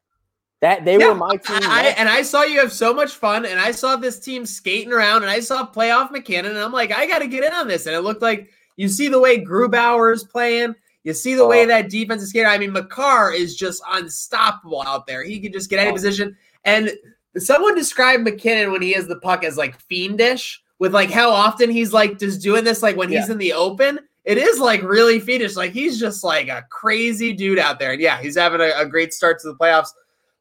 That 0.62 0.84
they 0.84 0.98
Yeah, 0.98 1.08
were 1.08 1.16
my 1.16 1.38
team. 1.38 1.62
I, 1.64 1.96
and 1.98 2.10
I 2.10 2.22
saw 2.22 2.44
you 2.44 2.60
have 2.60 2.74
so 2.74 2.94
much 2.94 3.14
fun, 3.14 3.46
and 3.46 3.58
I 3.58 3.72
saw 3.72 3.96
this 3.96 4.20
team 4.20 4.46
skating 4.46 4.92
around, 4.92 5.22
and 5.22 5.32
I 5.32 5.40
saw 5.40 5.66
playoff 5.66 6.12
MacKinnon, 6.12 6.52
and 6.52 6.60
I'm 6.60 6.74
like, 6.74 6.92
I 6.92 7.06
got 7.06 7.20
to 7.20 7.28
get 7.28 7.46
in 7.46 7.54
on 7.54 7.70
this. 7.70 7.86
And 7.86 7.96
it 7.96 8.02
looked 8.02 8.22
like 8.22 8.50
you 8.76 8.90
see 8.90 9.08
the 9.08 9.22
way 9.22 9.40
Grubauer 9.40 10.14
is 10.14 10.26
playing, 10.26 10.76
you 11.04 11.14
see 11.14 11.36
the 11.36 11.46
way 11.48 11.64
Oh. 11.64 11.68
that 11.68 11.90
defense 11.90 12.22
is 12.22 12.30
skating. 12.30 12.48
I 12.48 12.58
mean, 12.58 12.72
Makar 12.74 13.32
is 13.34 13.56
just 13.56 13.82
unstoppable 13.92 14.82
out 14.82 15.08
there. 15.08 15.24
He 15.24 15.40
can 15.40 15.52
just 15.54 15.70
get 15.70 15.80
any 15.80 15.90
Oh. 15.92 15.94
position. 15.94 16.36
And 16.66 16.92
someone 17.38 17.76
described 17.76 18.24
MacKinnon 18.24 18.72
when 18.72 18.82
he 18.82 18.92
has 18.94 19.08
the 19.08 19.20
puck 19.20 19.44
as 19.44 19.58
like 19.58 19.80
fiendish, 19.82 20.62
with 20.80 20.94
like 20.94 21.10
how 21.12 21.30
often 21.30 21.70
he's 21.70 21.94
like 21.94 22.20
just 22.20 22.42
doing 22.42 22.64
this, 22.64 22.82
like 22.84 22.96
when 22.98 23.10
he's 23.10 23.30
in 23.30 23.38
the 23.38 23.54
open. 23.54 24.00
It 24.26 24.38
is 24.38 24.60
like 24.60 24.82
really 24.84 25.20
fiendish. 25.20 25.56
Like 25.56 25.72
he's 25.72 26.00
just 26.00 26.24
like 26.24 26.50
a 26.50 26.66
crazy 26.70 27.34
dude 27.34 27.60
out 27.60 27.80
there. 27.80 27.94
And 27.94 28.02
yeah, 28.02 28.20
he's 28.22 28.38
having 28.38 28.62
a, 28.62 28.72
a 28.76 28.86
great 28.86 29.14
start 29.14 29.40
to 29.40 29.48
the 29.48 29.56
playoffs 29.56 29.90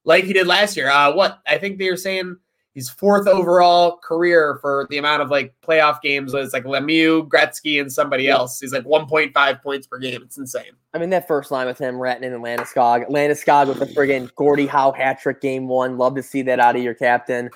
like 0.05 0.25
he 0.25 0.33
did 0.33 0.47
last 0.47 0.77
year. 0.77 0.91
Uh, 0.91 1.12
what 1.12 1.41
I 1.47 1.59
think 1.59 1.79
they 1.79 1.91
were 1.91 1.97
saying 1.97 2.37
he's 2.78 2.88
fourth 2.88 3.26
overall 3.26 3.97
career 4.04 4.58
for 4.61 4.87
the 4.88 4.99
amount 4.99 5.20
of 5.20 5.30
like 5.30 5.52
playoff 5.66 6.00
games. 6.00 6.32
It's 6.32 6.52
like 6.52 6.62
Lemieux, 6.62 7.26
Gretzky, 7.26 7.80
and 7.80 7.92
somebody 7.92 8.28
else. 8.28 8.61
He's 8.61 8.73
like 8.73 8.85
1.5 8.85 9.62
points 9.62 9.88
per 9.88 9.99
game. 9.99 10.23
It's 10.23 10.38
insane. 10.38 10.70
I 10.94 10.99
mean, 10.99 11.11
that 11.11 11.26
first 11.26 11.50
line 11.50 11.66
with 11.66 11.76
him, 11.76 11.97
Rantanen 11.97 12.37
and 12.37 12.44
Landeskog. 12.44 13.11
Landeskog 13.11 13.66
with 13.66 13.80
the 13.80 13.87
friggin' 13.87 14.32
Gordie 14.37 14.68
Howe 14.68 14.92
hat 14.92 15.20
trick 15.20 15.40
game 15.40 15.66
one. 15.66 15.99
Love 15.99 16.14
to 16.14 16.23
see 16.23 16.42
that 16.42 16.61
out 16.61 16.76
of 16.76 16.82
your 16.85 16.94
captain. 16.94 17.50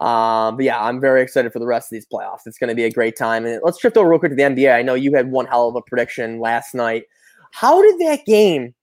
Um, 0.00 0.56
but 0.56 0.64
yeah, 0.64 0.80
I'm 0.80 1.00
very 1.00 1.22
excited 1.22 1.52
for 1.52 1.58
the 1.58 1.66
rest 1.66 1.90
of 1.90 1.96
these 1.96 2.06
playoffs. 2.06 2.46
It's 2.46 2.56
going 2.56 2.68
to 2.68 2.76
be 2.76 2.84
a 2.84 2.92
great 2.92 3.16
time. 3.16 3.44
And 3.46 3.60
let's 3.64 3.80
shift 3.80 3.96
over 3.96 4.08
real 4.08 4.20
quick 4.20 4.30
to 4.30 4.36
the 4.36 4.42
NBA. 4.42 4.72
I 4.72 4.82
know 4.82 4.94
you 4.94 5.12
had 5.12 5.32
one 5.32 5.46
hell 5.46 5.68
of 5.68 5.74
a 5.74 5.82
prediction 5.82 6.38
last 6.38 6.72
night. 6.72 7.06
How 7.50 7.82
did 7.82 7.98
that 8.06 8.24
game? 8.26 8.74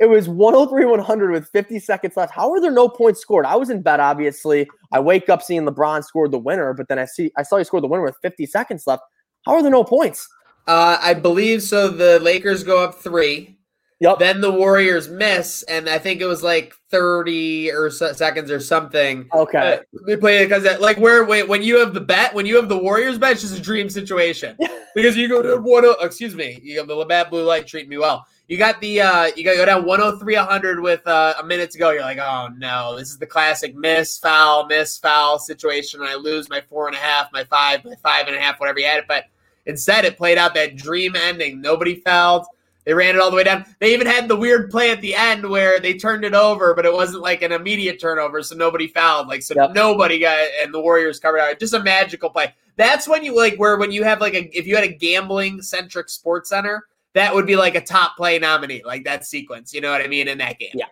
It 0.00 0.08
was 0.08 0.30
103 0.30 0.86
100 0.86 1.30
with 1.30 1.48
50 1.50 1.78
seconds 1.78 2.16
left. 2.16 2.32
How 2.32 2.50
are 2.50 2.60
there 2.60 2.70
no 2.70 2.88
points 2.88 3.20
scored? 3.20 3.44
I 3.44 3.56
was 3.56 3.68
in 3.68 3.82
bed, 3.82 4.00
obviously. 4.00 4.66
I 4.92 4.98
wake 4.98 5.28
up 5.28 5.42
seeing 5.42 5.66
LeBron 5.66 6.02
scored 6.04 6.32
the 6.32 6.38
winner, 6.38 6.72
but 6.72 6.88
then 6.88 6.98
I 6.98 7.04
see 7.04 7.30
I 7.36 7.42
saw 7.42 7.58
he 7.58 7.64
scored 7.64 7.82
the 7.82 7.88
winner 7.88 8.02
with 8.02 8.16
50 8.22 8.46
seconds 8.46 8.86
left. 8.86 9.02
How 9.44 9.52
are 9.52 9.62
there 9.62 9.70
no 9.70 9.84
points? 9.84 10.26
Uh, 10.66 10.98
I 11.00 11.12
believe 11.12 11.62
so. 11.62 11.88
The 11.88 12.18
Lakers 12.20 12.64
go 12.64 12.82
up 12.82 12.94
three. 12.94 13.58
Yep. 14.00 14.18
Then 14.18 14.40
the 14.40 14.50
Warriors 14.50 15.10
miss, 15.10 15.62
and 15.64 15.86
I 15.86 15.98
think 15.98 16.22
it 16.22 16.26
was 16.26 16.42
like 16.42 16.72
30 16.90 17.70
or 17.70 17.90
so 17.90 18.14
seconds 18.14 18.50
or 18.50 18.58
something. 18.58 19.28
Okay. 19.34 19.58
Uh, 19.58 19.98
they 20.06 20.16
play 20.16 20.38
it 20.38 20.48
because 20.48 20.80
like 20.80 20.96
where 20.96 21.24
when, 21.24 21.46
when 21.48 21.62
you 21.62 21.78
have 21.78 21.92
the 21.92 22.00
bet, 22.00 22.32
when 22.32 22.46
you 22.46 22.56
have 22.56 22.70
the 22.70 22.78
Warriors 22.78 23.18
bet, 23.18 23.32
it's 23.32 23.42
just 23.42 23.58
a 23.58 23.60
dream 23.60 23.90
situation 23.90 24.56
because 24.94 25.18
you 25.18 25.28
go 25.28 25.42
to 25.42 25.60
one. 25.60 25.84
Excuse 26.00 26.34
me, 26.34 26.58
you 26.62 26.78
have 26.78 26.88
the 26.88 26.94
Labatt 26.94 27.28
blue 27.28 27.44
light 27.44 27.66
treating 27.66 27.90
me 27.90 27.98
well. 27.98 28.24
You 28.50 28.58
got 28.58 28.80
the 28.80 29.00
uh 29.00 29.30
you 29.36 29.44
got 29.44 29.52
to 29.52 29.58
go 29.58 29.64
down 29.64 29.84
103 29.84 30.34
100 30.34 30.80
with 30.80 31.06
uh, 31.06 31.34
a 31.38 31.44
minute 31.44 31.70
to 31.70 31.78
go. 31.78 31.90
You're 31.90 32.02
like, 32.02 32.18
oh 32.18 32.48
no, 32.58 32.96
this 32.98 33.08
is 33.10 33.16
the 33.16 33.24
classic 33.24 33.76
miss 33.76 34.18
foul, 34.18 34.66
miss 34.66 34.98
foul 34.98 35.38
situation. 35.38 36.00
I 36.02 36.16
lose 36.16 36.50
my 36.50 36.60
four 36.68 36.88
and 36.88 36.96
a 36.96 36.98
half, 36.98 37.32
my 37.32 37.44
five, 37.44 37.84
my 37.84 37.94
five 38.02 38.26
and 38.26 38.34
a 38.34 38.40
half, 38.40 38.58
whatever 38.58 38.80
you 38.80 38.86
had 38.86 38.98
it. 38.98 39.04
But 39.06 39.26
instead, 39.66 40.04
it 40.04 40.18
played 40.18 40.36
out 40.36 40.54
that 40.54 40.74
dream 40.74 41.14
ending. 41.14 41.60
Nobody 41.60 41.94
fouled. 41.94 42.44
They 42.84 42.92
ran 42.92 43.14
it 43.14 43.20
all 43.20 43.30
the 43.30 43.36
way 43.36 43.44
down. 43.44 43.64
They 43.78 43.94
even 43.94 44.08
had 44.08 44.26
the 44.26 44.34
weird 44.34 44.68
play 44.68 44.90
at 44.90 45.00
the 45.00 45.14
end 45.14 45.48
where 45.48 45.78
they 45.78 45.94
turned 45.94 46.24
it 46.24 46.34
over, 46.34 46.74
but 46.74 46.84
it 46.84 46.92
wasn't 46.92 47.22
like 47.22 47.42
an 47.42 47.52
immediate 47.52 48.00
turnover, 48.00 48.42
so 48.42 48.56
nobody 48.56 48.88
fouled. 48.88 49.28
Like 49.28 49.42
so, 49.42 49.54
Yep. 49.54 49.74
nobody 49.74 50.18
got 50.18 50.40
and 50.60 50.74
the 50.74 50.80
Warriors 50.80 51.20
covered 51.20 51.38
out. 51.38 51.60
Just 51.60 51.74
a 51.74 51.80
magical 51.80 52.30
play. 52.30 52.52
That's 52.74 53.06
when 53.06 53.22
you 53.22 53.36
like 53.36 53.54
where 53.58 53.76
when 53.76 53.92
you 53.92 54.02
have 54.02 54.20
like 54.20 54.34
a 54.34 54.58
if 54.58 54.66
you 54.66 54.74
had 54.74 54.82
a 54.82 54.92
gambling 54.92 55.62
centric 55.62 56.08
sports 56.08 56.48
center, 56.48 56.88
that 57.14 57.34
would 57.34 57.46
be 57.46 57.56
like 57.56 57.74
a 57.74 57.80
top 57.80 58.16
play 58.16 58.38
nominee, 58.38 58.82
like 58.84 59.04
that 59.04 59.24
sequence. 59.24 59.74
You 59.74 59.80
know 59.80 59.90
what 59.90 60.00
I 60.02 60.06
mean 60.06 60.28
in 60.28 60.38
that 60.38 60.58
game. 60.58 60.70
Yeah. 60.74 60.86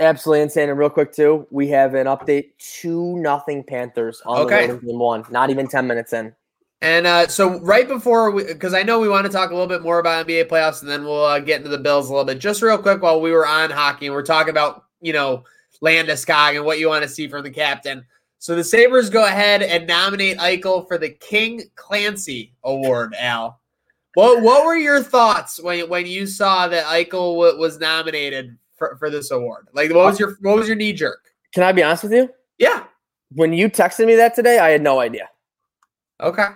Absolutely 0.00 0.42
insane. 0.42 0.70
And 0.70 0.78
real 0.78 0.90
quick 0.90 1.12
too, 1.12 1.46
we 1.50 1.68
have 1.68 1.94
an 1.94 2.06
update: 2.06 2.50
two 2.58 3.16
nothing 3.18 3.62
Panthers 3.62 4.20
on 4.26 4.38
Okay. 4.42 4.66
the 4.66 4.72
road 4.74 4.82
in 4.82 4.88
game 4.88 4.98
one. 4.98 5.24
Not 5.30 5.50
even 5.50 5.68
ten 5.68 5.86
minutes 5.86 6.12
in. 6.12 6.34
And 6.80 7.06
uh, 7.06 7.28
so 7.28 7.60
right 7.60 7.86
before, 7.88 8.30
we, 8.30 8.44
because 8.44 8.74
I 8.74 8.82
know 8.82 8.98
we 8.98 9.08
want 9.08 9.24
to 9.24 9.32
talk 9.32 9.50
a 9.50 9.54
little 9.54 9.68
bit 9.68 9.82
more 9.82 10.00
about 10.00 10.26
NBA 10.26 10.48
playoffs, 10.48 10.82
and 10.82 10.90
then 10.90 11.04
we'll 11.04 11.24
uh, 11.24 11.38
get 11.38 11.58
into 11.58 11.70
the 11.70 11.78
Bills 11.78 12.08
a 12.08 12.12
little 12.12 12.26
bit. 12.26 12.40
Just 12.40 12.60
real 12.60 12.76
quick, 12.76 13.00
while 13.00 13.20
we 13.20 13.30
were 13.30 13.46
on 13.46 13.70
hockey, 13.70 14.06
and 14.06 14.14
we're 14.14 14.22
talking 14.22 14.50
about 14.50 14.84
you 15.00 15.12
know 15.12 15.44
Landeskog 15.80 16.56
and 16.56 16.64
what 16.64 16.80
you 16.80 16.88
want 16.88 17.04
to 17.04 17.08
see 17.08 17.28
from 17.28 17.44
the 17.44 17.50
captain. 17.50 18.04
So 18.40 18.54
the 18.56 18.64
Sabres 18.64 19.08
go 19.08 19.24
ahead 19.24 19.62
and 19.62 19.86
nominate 19.86 20.36
Eichel 20.38 20.86
for 20.86 20.98
the 20.98 21.08
King 21.10 21.62
Clancy 21.76 22.52
Award. 22.64 23.14
Al, 23.18 23.60
what 24.14 24.42
what 24.42 24.64
were 24.64 24.76
your 24.76 25.02
thoughts 25.02 25.60
when 25.60 25.88
when 25.88 26.06
you 26.06 26.26
saw 26.26 26.68
that 26.68 26.86
Eichel 26.86 27.34
w- 27.34 27.58
was 27.58 27.78
nominated 27.78 28.56
for, 28.76 28.96
for 28.98 29.10
this 29.10 29.30
award? 29.30 29.68
Like, 29.72 29.92
what 29.92 30.06
was 30.06 30.20
your 30.20 30.36
what 30.40 30.56
was 30.56 30.66
your 30.66 30.76
knee 30.76 30.92
jerk? 30.92 31.20
Can 31.52 31.62
I 31.62 31.72
be 31.72 31.82
honest 31.82 32.04
with 32.04 32.12
you? 32.12 32.30
Yeah. 32.58 32.84
When 33.32 33.52
you 33.52 33.68
texted 33.68 34.06
me 34.06 34.14
that 34.16 34.34
today, 34.34 34.58
I 34.58 34.70
had 34.70 34.82
no 34.82 35.00
idea. 35.00 35.28
Okay. 36.20 36.46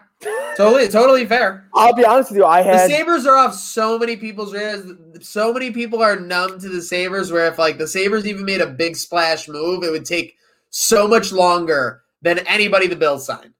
Totally, 0.56 0.88
totally 0.88 1.24
fair. 1.24 1.68
I'll 1.72 1.94
be 1.94 2.04
honest 2.04 2.30
with 2.30 2.38
you. 2.38 2.44
I 2.44 2.62
had 2.62 2.90
The 2.90 2.94
Sabres 2.94 3.26
are 3.26 3.36
off 3.36 3.54
so 3.54 3.96
many 3.96 4.16
people's 4.16 4.52
radars. 4.52 4.90
So 5.20 5.52
many 5.52 5.70
people 5.70 6.02
are 6.02 6.18
numb 6.18 6.58
to 6.58 6.68
the 6.68 6.82
Sabres. 6.82 7.30
Where 7.30 7.46
if 7.46 7.58
like 7.58 7.78
the 7.78 7.86
Sabres 7.86 8.26
even 8.26 8.44
made 8.44 8.60
a 8.60 8.66
big 8.66 8.96
splash 8.96 9.48
move, 9.48 9.84
it 9.84 9.92
would 9.92 10.04
take 10.04 10.36
so 10.70 11.06
much 11.06 11.30
longer 11.32 12.02
than 12.22 12.40
anybody 12.40 12.88
the 12.88 12.96
Bills 12.96 13.24
signed. 13.26 13.54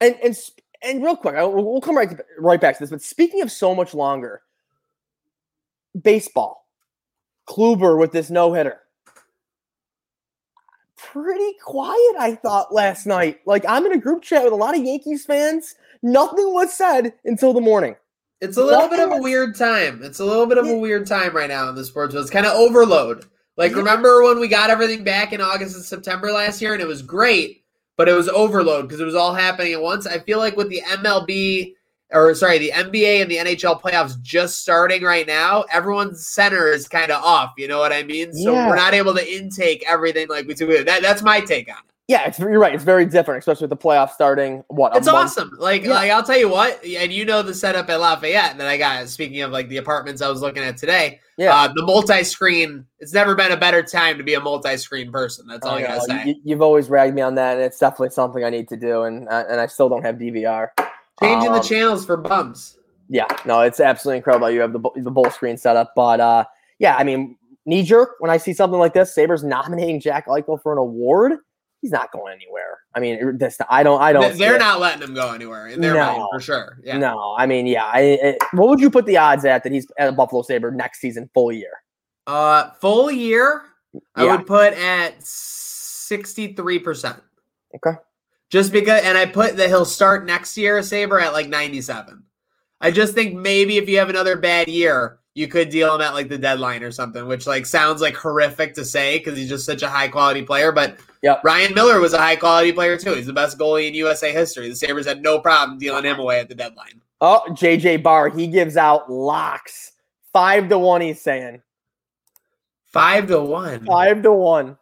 and 0.00 0.16
and 0.22 0.36
and 0.84 1.02
real 1.02 1.16
quick, 1.16 1.34
I, 1.34 1.44
we'll 1.44 1.80
come 1.80 1.96
right 1.96 2.10
to, 2.10 2.24
right 2.38 2.60
back 2.60 2.76
to 2.76 2.82
this. 2.82 2.90
But 2.90 3.02
speaking 3.02 3.42
of 3.42 3.50
so 3.50 3.74
much 3.74 3.94
longer, 3.94 4.42
baseball, 6.00 6.66
Kluber 7.48 7.98
with 7.98 8.12
this 8.12 8.30
no 8.30 8.52
hitter, 8.52 8.80
pretty 10.96 11.54
quiet. 11.62 12.16
I 12.18 12.38
thought 12.42 12.72
last 12.72 13.06
night. 13.06 13.40
Like 13.46 13.64
I'm 13.68 13.84
in 13.86 13.92
a 13.92 13.98
group 13.98 14.22
chat 14.22 14.44
with 14.44 14.52
a 14.52 14.56
lot 14.56 14.76
of 14.76 14.84
Yankees 14.84 15.24
fans. 15.24 15.74
Nothing 16.02 16.52
was 16.52 16.72
said 16.72 17.12
until 17.24 17.52
the 17.52 17.60
morning. 17.60 17.96
It's 18.40 18.56
a 18.56 18.64
little 18.64 18.88
bit 18.88 18.98
of 18.98 19.12
a 19.12 19.18
weird 19.18 19.54
time. 19.54 20.00
It's 20.02 20.18
a 20.18 20.24
little 20.24 20.46
bit 20.46 20.58
of 20.58 20.66
a 20.66 20.76
weird 20.76 21.06
time 21.06 21.34
right 21.34 21.48
now 21.48 21.68
in 21.68 21.76
the 21.76 21.84
sports 21.84 22.12
world. 22.12 22.24
It's 22.24 22.32
kind 22.32 22.46
of 22.46 22.54
overload. 22.54 23.26
Like 23.56 23.76
remember 23.76 24.22
when 24.24 24.40
we 24.40 24.48
got 24.48 24.70
everything 24.70 25.04
back 25.04 25.32
in 25.32 25.40
August 25.40 25.76
and 25.76 25.84
September 25.84 26.32
last 26.32 26.60
year, 26.60 26.72
and 26.72 26.82
it 26.82 26.88
was 26.88 27.02
great, 27.02 27.61
but 27.96 28.08
it 28.08 28.12
was 28.12 28.28
overload 28.28 28.86
because 28.88 29.00
it 29.00 29.04
was 29.04 29.14
all 29.14 29.34
happening 29.34 29.72
at 29.72 29.82
once. 29.82 30.06
I 30.06 30.18
feel 30.18 30.38
like 30.38 30.56
with 30.56 30.68
the 30.68 30.82
MLB 30.88 31.74
or 32.12 32.34
sorry, 32.34 32.58
the 32.58 32.70
NBA 32.72 33.22
and 33.22 33.30
the 33.30 33.36
NHL 33.38 33.80
playoffs 33.80 34.20
just 34.20 34.60
starting 34.60 35.02
right 35.02 35.26
now, 35.26 35.62
everyone's 35.72 36.26
center 36.26 36.68
is 36.68 36.86
kind 36.86 37.10
of 37.10 37.22
off. 37.22 37.52
You 37.56 37.68
know 37.68 37.78
what 37.78 37.92
I 37.92 38.02
mean? 38.02 38.32
So 38.34 38.52
Yeah. 38.52 38.68
we're 38.68 38.76
not 38.76 38.92
able 38.94 39.14
to 39.14 39.32
intake 39.34 39.82
everything 39.88 40.28
like 40.28 40.46
we 40.46 40.54
do. 40.54 40.84
That, 40.84 41.00
that's 41.02 41.22
my 41.22 41.40
take 41.40 41.68
on 41.70 41.76
it. 41.76 41.91
Yeah, 42.12 42.26
it's 42.26 42.38
you're 42.38 42.58
right. 42.58 42.74
It's 42.74 42.84
very 42.84 43.06
different, 43.06 43.38
especially 43.38 43.64
with 43.68 43.70
the 43.70 43.82
playoffs 43.88 44.10
starting. 44.10 44.62
What? 44.68 44.94
It's 44.94 45.08
awesome. 45.08 45.56
Like, 45.58 45.82
Yeah. 45.82 45.94
like 45.94 46.10
I'll 46.10 46.22
tell 46.22 46.36
you 46.36 46.50
what, 46.50 46.84
and 46.84 47.10
you 47.10 47.24
know 47.24 47.40
the 47.40 47.54
setup 47.54 47.88
at 47.88 48.00
Lafayette 48.00 48.58
that 48.58 48.66
I 48.66 48.76
got. 48.76 49.08
Speaking 49.08 49.40
of 49.40 49.50
like 49.50 49.70
the 49.70 49.78
apartments 49.78 50.20
I 50.20 50.28
was 50.28 50.42
looking 50.42 50.62
at 50.62 50.76
today, 50.76 51.20
Yeah. 51.38 51.54
uh, 51.56 51.72
the 51.74 51.82
multi-screen. 51.82 52.84
It's 52.98 53.14
never 53.14 53.34
been 53.34 53.50
a 53.50 53.56
better 53.56 53.82
time 53.82 54.18
to 54.18 54.24
be 54.24 54.34
a 54.34 54.40
multi-screen 54.40 55.10
person. 55.10 55.46
That's 55.48 55.64
all 55.66 55.76
I 55.76 55.78
I 55.78 55.82
gotta 55.84 56.00
say. 56.02 56.24
You, 56.26 56.34
you've 56.44 56.60
always 56.60 56.90
ragged 56.90 57.14
me 57.14 57.22
on 57.22 57.34
that, 57.36 57.56
and 57.56 57.62
it's 57.64 57.78
definitely 57.78 58.10
something 58.10 58.44
I 58.44 58.50
need 58.50 58.68
to 58.68 58.76
do. 58.76 59.04
And 59.04 59.26
uh, 59.30 59.44
and 59.48 59.58
I 59.58 59.66
still 59.66 59.88
don't 59.88 60.04
have 60.04 60.16
DVR. 60.16 60.68
Changing 61.22 61.50
the 61.50 61.60
Um, 61.60 61.64
channels 61.64 62.04
for 62.04 62.18
bums. 62.18 62.76
Yeah, 63.08 63.24
no, 63.46 63.62
it's 63.62 63.80
absolutely 63.80 64.18
incredible. 64.18 64.50
You 64.50 64.60
have 64.60 64.74
the 64.74 64.80
the 64.96 65.10
bull 65.10 65.30
screen 65.30 65.56
setup, 65.56 65.92
but 65.96 66.20
uh, 66.20 66.44
yeah, 66.78 66.94
I 66.96 67.04
mean, 67.04 67.38
knee 67.64 67.82
jerk 67.82 68.16
when 68.18 68.30
I 68.30 68.36
see 68.36 68.52
something 68.52 68.78
like 68.78 68.92
this. 68.92 69.14
Sabres 69.14 69.42
nominating 69.42 69.98
Jack 69.98 70.26
Eichel 70.26 70.60
for 70.62 70.72
an 70.72 70.78
award. 70.78 71.38
He's 71.82 71.90
not 71.90 72.12
going 72.12 72.32
anywhere. 72.32 72.78
I 72.94 73.00
mean, 73.00 73.14
it- 73.16 73.38
this 73.38 73.58
I 73.68 73.82
don't. 73.82 74.00
I 74.00 74.12
don't. 74.12 74.38
They're 74.38 74.58
not 74.58 74.80
letting 74.80 75.02
him 75.02 75.14
go 75.14 75.32
anywhere 75.32 75.66
in 75.66 75.80
their 75.80 75.94
No. 75.94 76.28
for 76.32 76.40
sure. 76.40 76.78
Yeah. 76.84 76.96
No, 76.96 77.34
I 77.36 77.44
mean, 77.46 77.66
yeah. 77.66 77.84
I, 77.84 78.00
it, 78.00 78.38
what 78.52 78.68
would 78.68 78.80
you 78.80 78.88
put 78.88 79.04
the 79.04 79.16
odds 79.18 79.44
at 79.44 79.64
that 79.64 79.72
he's 79.72 79.86
at 79.98 80.08
a 80.08 80.12
Buffalo 80.12 80.42
Sabre 80.42 80.70
next 80.70 81.00
season, 81.00 81.28
full 81.34 81.52
year? 81.52 81.72
Uh, 82.26 82.70
full 82.80 83.10
year, 83.10 83.62
I 84.14 84.24
would 84.24 84.46
put 84.46 84.74
at 84.74 85.20
sixty-three 85.22 86.78
percent. 86.78 87.20
Okay. 87.74 87.98
Just 88.50 88.70
because, 88.70 89.02
and 89.02 89.18
I 89.18 89.26
put 89.26 89.56
that 89.56 89.68
he'll 89.68 89.84
start 89.84 90.26
next 90.26 90.56
year, 90.56 90.82
Sabre 90.82 91.18
at 91.18 91.32
like 91.32 91.48
ninety-seven. 91.48 92.22
I 92.80 92.90
just 92.90 93.14
think 93.14 93.34
maybe 93.34 93.78
if 93.78 93.88
you 93.88 93.98
have 93.98 94.10
another 94.10 94.36
bad 94.36 94.68
year, 94.68 95.18
you 95.34 95.48
could 95.48 95.70
deal 95.70 95.94
him 95.94 96.00
at 96.00 96.14
like 96.14 96.28
the 96.28 96.38
deadline 96.38 96.82
or 96.82 96.90
something, 96.92 97.26
which 97.26 97.46
like 97.46 97.64
sounds 97.64 98.02
like 98.02 98.14
horrific 98.14 98.74
to 98.74 98.84
say 98.84 99.18
because 99.18 99.38
he's 99.38 99.48
just 99.48 99.64
such 99.66 99.82
a 99.82 99.88
high 99.88 100.08
quality 100.08 100.42
player. 100.42 100.70
But 100.70 100.98
Yep. 101.22 101.44
Ryan 101.44 101.74
Miller 101.74 102.00
was 102.00 102.14
a 102.14 102.18
high 102.18 102.36
quality 102.36 102.72
player 102.72 102.98
too. 102.98 103.14
He's 103.14 103.26
the 103.26 103.32
best 103.32 103.56
goalie 103.58 103.86
in 103.88 103.94
USA 103.94 104.32
history. 104.32 104.68
The 104.68 104.74
Sabres 104.74 105.06
had 105.06 105.22
no 105.22 105.38
problem 105.38 105.78
dealing 105.78 106.04
him 106.04 106.18
away 106.18 106.40
at 106.40 106.48
the 106.48 106.54
deadline. 106.54 107.00
Oh, 107.20 107.44
JJ 107.50 108.02
Barr, 108.02 108.28
he 108.28 108.48
gives 108.48 108.76
out 108.76 109.10
locks. 109.10 109.92
Five 110.32 110.68
to 110.70 110.78
one, 110.78 111.00
he's 111.00 111.20
saying. 111.20 111.62
Five 112.86 113.28
to 113.28 113.40
one. 113.40 113.86
Five 113.86 114.22
to 114.22 114.32
one. 114.32 114.76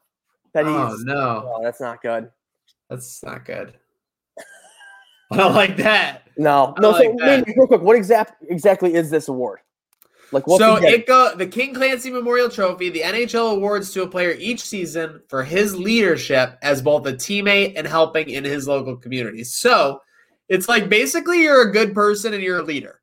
That 0.55 0.64
oh, 0.64 0.88
he's 0.88 1.00
Oh 1.00 1.03
no, 1.05 1.53
oh, 1.57 1.62
that's 1.62 1.81
not 1.81 2.00
good. 2.03 2.31
that's 2.88 3.22
not 3.22 3.44
good. 3.44 3.74
I 5.31 5.37
don't 5.37 5.55
like 5.55 5.76
that. 5.76 6.22
No, 6.38 6.74
no. 6.79 6.90
like 6.90 7.11
so, 7.11 7.16
that. 7.18 7.46
real 7.46 7.66
quick, 7.66 7.83
what 7.83 7.96
exact 7.96 8.42
exactly 8.48 8.94
is 8.94 9.11
this 9.11 9.29
award? 9.29 9.61
Like, 10.33 10.47
what's 10.47 10.62
so 10.62 10.77
it 10.77 11.07
go 11.07 11.35
the 11.35 11.47
King 11.47 11.75
Clancy 11.75 12.11
Memorial 12.11 12.49
Trophy. 12.49 12.88
The 12.88 13.01
NHL 13.01 13.57
awards 13.57 13.93
to 13.93 14.03
a 14.03 14.09
player 14.09 14.37
each 14.38 14.61
season 14.61 15.21
for 15.29 15.43
his 15.43 15.77
leadership 15.77 16.57
as 16.62 16.81
both 16.81 17.07
a 17.07 17.12
teammate 17.12 17.75
and 17.77 17.87
helping 17.87 18.31
in 18.31 18.45
his 18.45 18.69
local 18.69 18.97
community. 18.97 19.43
So 19.45 20.01
it's 20.49 20.69
like 20.69 20.88
basically 20.88 21.43
you're 21.43 21.69
a 21.69 21.73
good 21.73 21.95
person 21.95 22.35
and 22.35 22.43
you're 22.43 22.61
a 22.61 22.64
leader. 22.64 23.01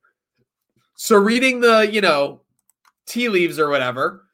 So 0.96 1.18
reading 1.18 1.60
the 1.60 1.90
you 1.92 2.02
know 2.02 2.42
tea 3.06 3.30
leaves 3.30 3.60
or 3.60 3.70
whatever, 3.70 4.26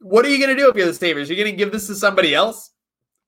what 0.00 0.24
are 0.24 0.28
you 0.28 0.40
gonna 0.40 0.56
do 0.56 0.68
if 0.68 0.76
you're 0.76 0.86
the 0.86 0.94
Sabres? 0.94 1.28
You're 1.28 1.38
gonna 1.38 1.56
give 1.56 1.72
this 1.72 1.86
to 1.88 1.94
somebody 1.94 2.34
else? 2.34 2.70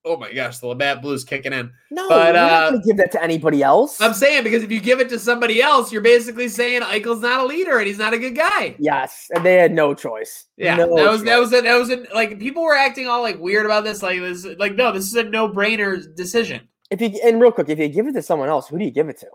Oh 0.03 0.17
my 0.17 0.33
gosh, 0.33 0.57
the 0.57 0.65
Labatt 0.65 1.03
Blues 1.03 1.23
kicking 1.23 1.53
in. 1.53 1.71
no, 1.91 2.09
but, 2.09 2.33
you're 2.33 2.43
uh, 2.43 2.49
not 2.49 2.71
gonna 2.71 2.83
give 2.83 2.97
that 2.97 3.11
to 3.11 3.23
anybody 3.23 3.61
else. 3.61 4.01
I'm 4.01 4.15
saying 4.15 4.43
because 4.43 4.63
if 4.63 4.71
you 4.71 4.79
give 4.79 4.99
it 4.99 5.09
to 5.09 5.19
somebody 5.19 5.61
else, 5.61 5.91
you're 5.91 6.01
basically 6.01 6.47
saying 6.47 6.81
Eichel's 6.81 7.21
not 7.21 7.41
a 7.41 7.45
leader 7.45 7.77
and 7.77 7.85
he's 7.85 7.99
not 7.99 8.13
a 8.13 8.17
good 8.17 8.35
guy. 8.35 8.75
yes, 8.79 9.27
and 9.35 9.45
they 9.45 9.53
had 9.55 9.71
no 9.71 9.93
choice. 9.93 10.45
Yeah, 10.57 10.75
No 10.77 10.95
that 10.95 11.11
was 11.11 11.23
that 11.23 11.39
was 11.39 11.53
a, 11.53 11.61
that 11.61 11.75
was 11.77 11.91
like 12.15 12.39
people 12.39 12.63
were 12.63 12.75
acting 12.75 13.07
all 13.07 13.21
like 13.21 13.39
weird 13.39 13.65
about 13.65 13.83
this. 13.83 14.01
Like 14.01 14.19
this, 14.19 14.43
like 14.57 14.73
no, 14.75 14.91
this 14.91 15.05
is 15.05 15.13
a 15.15 15.23
no 15.23 15.47
brainer 15.47 16.03
decision. 16.15 16.67
If 16.89 16.99
you 16.99 17.09
and 17.23 17.39
real 17.39 17.51
quick, 17.51 17.69
if 17.69 17.77
you 17.77 17.87
give 17.87 18.07
it 18.07 18.13
to 18.13 18.23
someone 18.23 18.49
else, 18.49 18.67
who 18.69 18.79
do 18.79 18.85
you 18.85 18.91
give 18.91 19.07
it 19.07 19.19
to? 19.19 19.27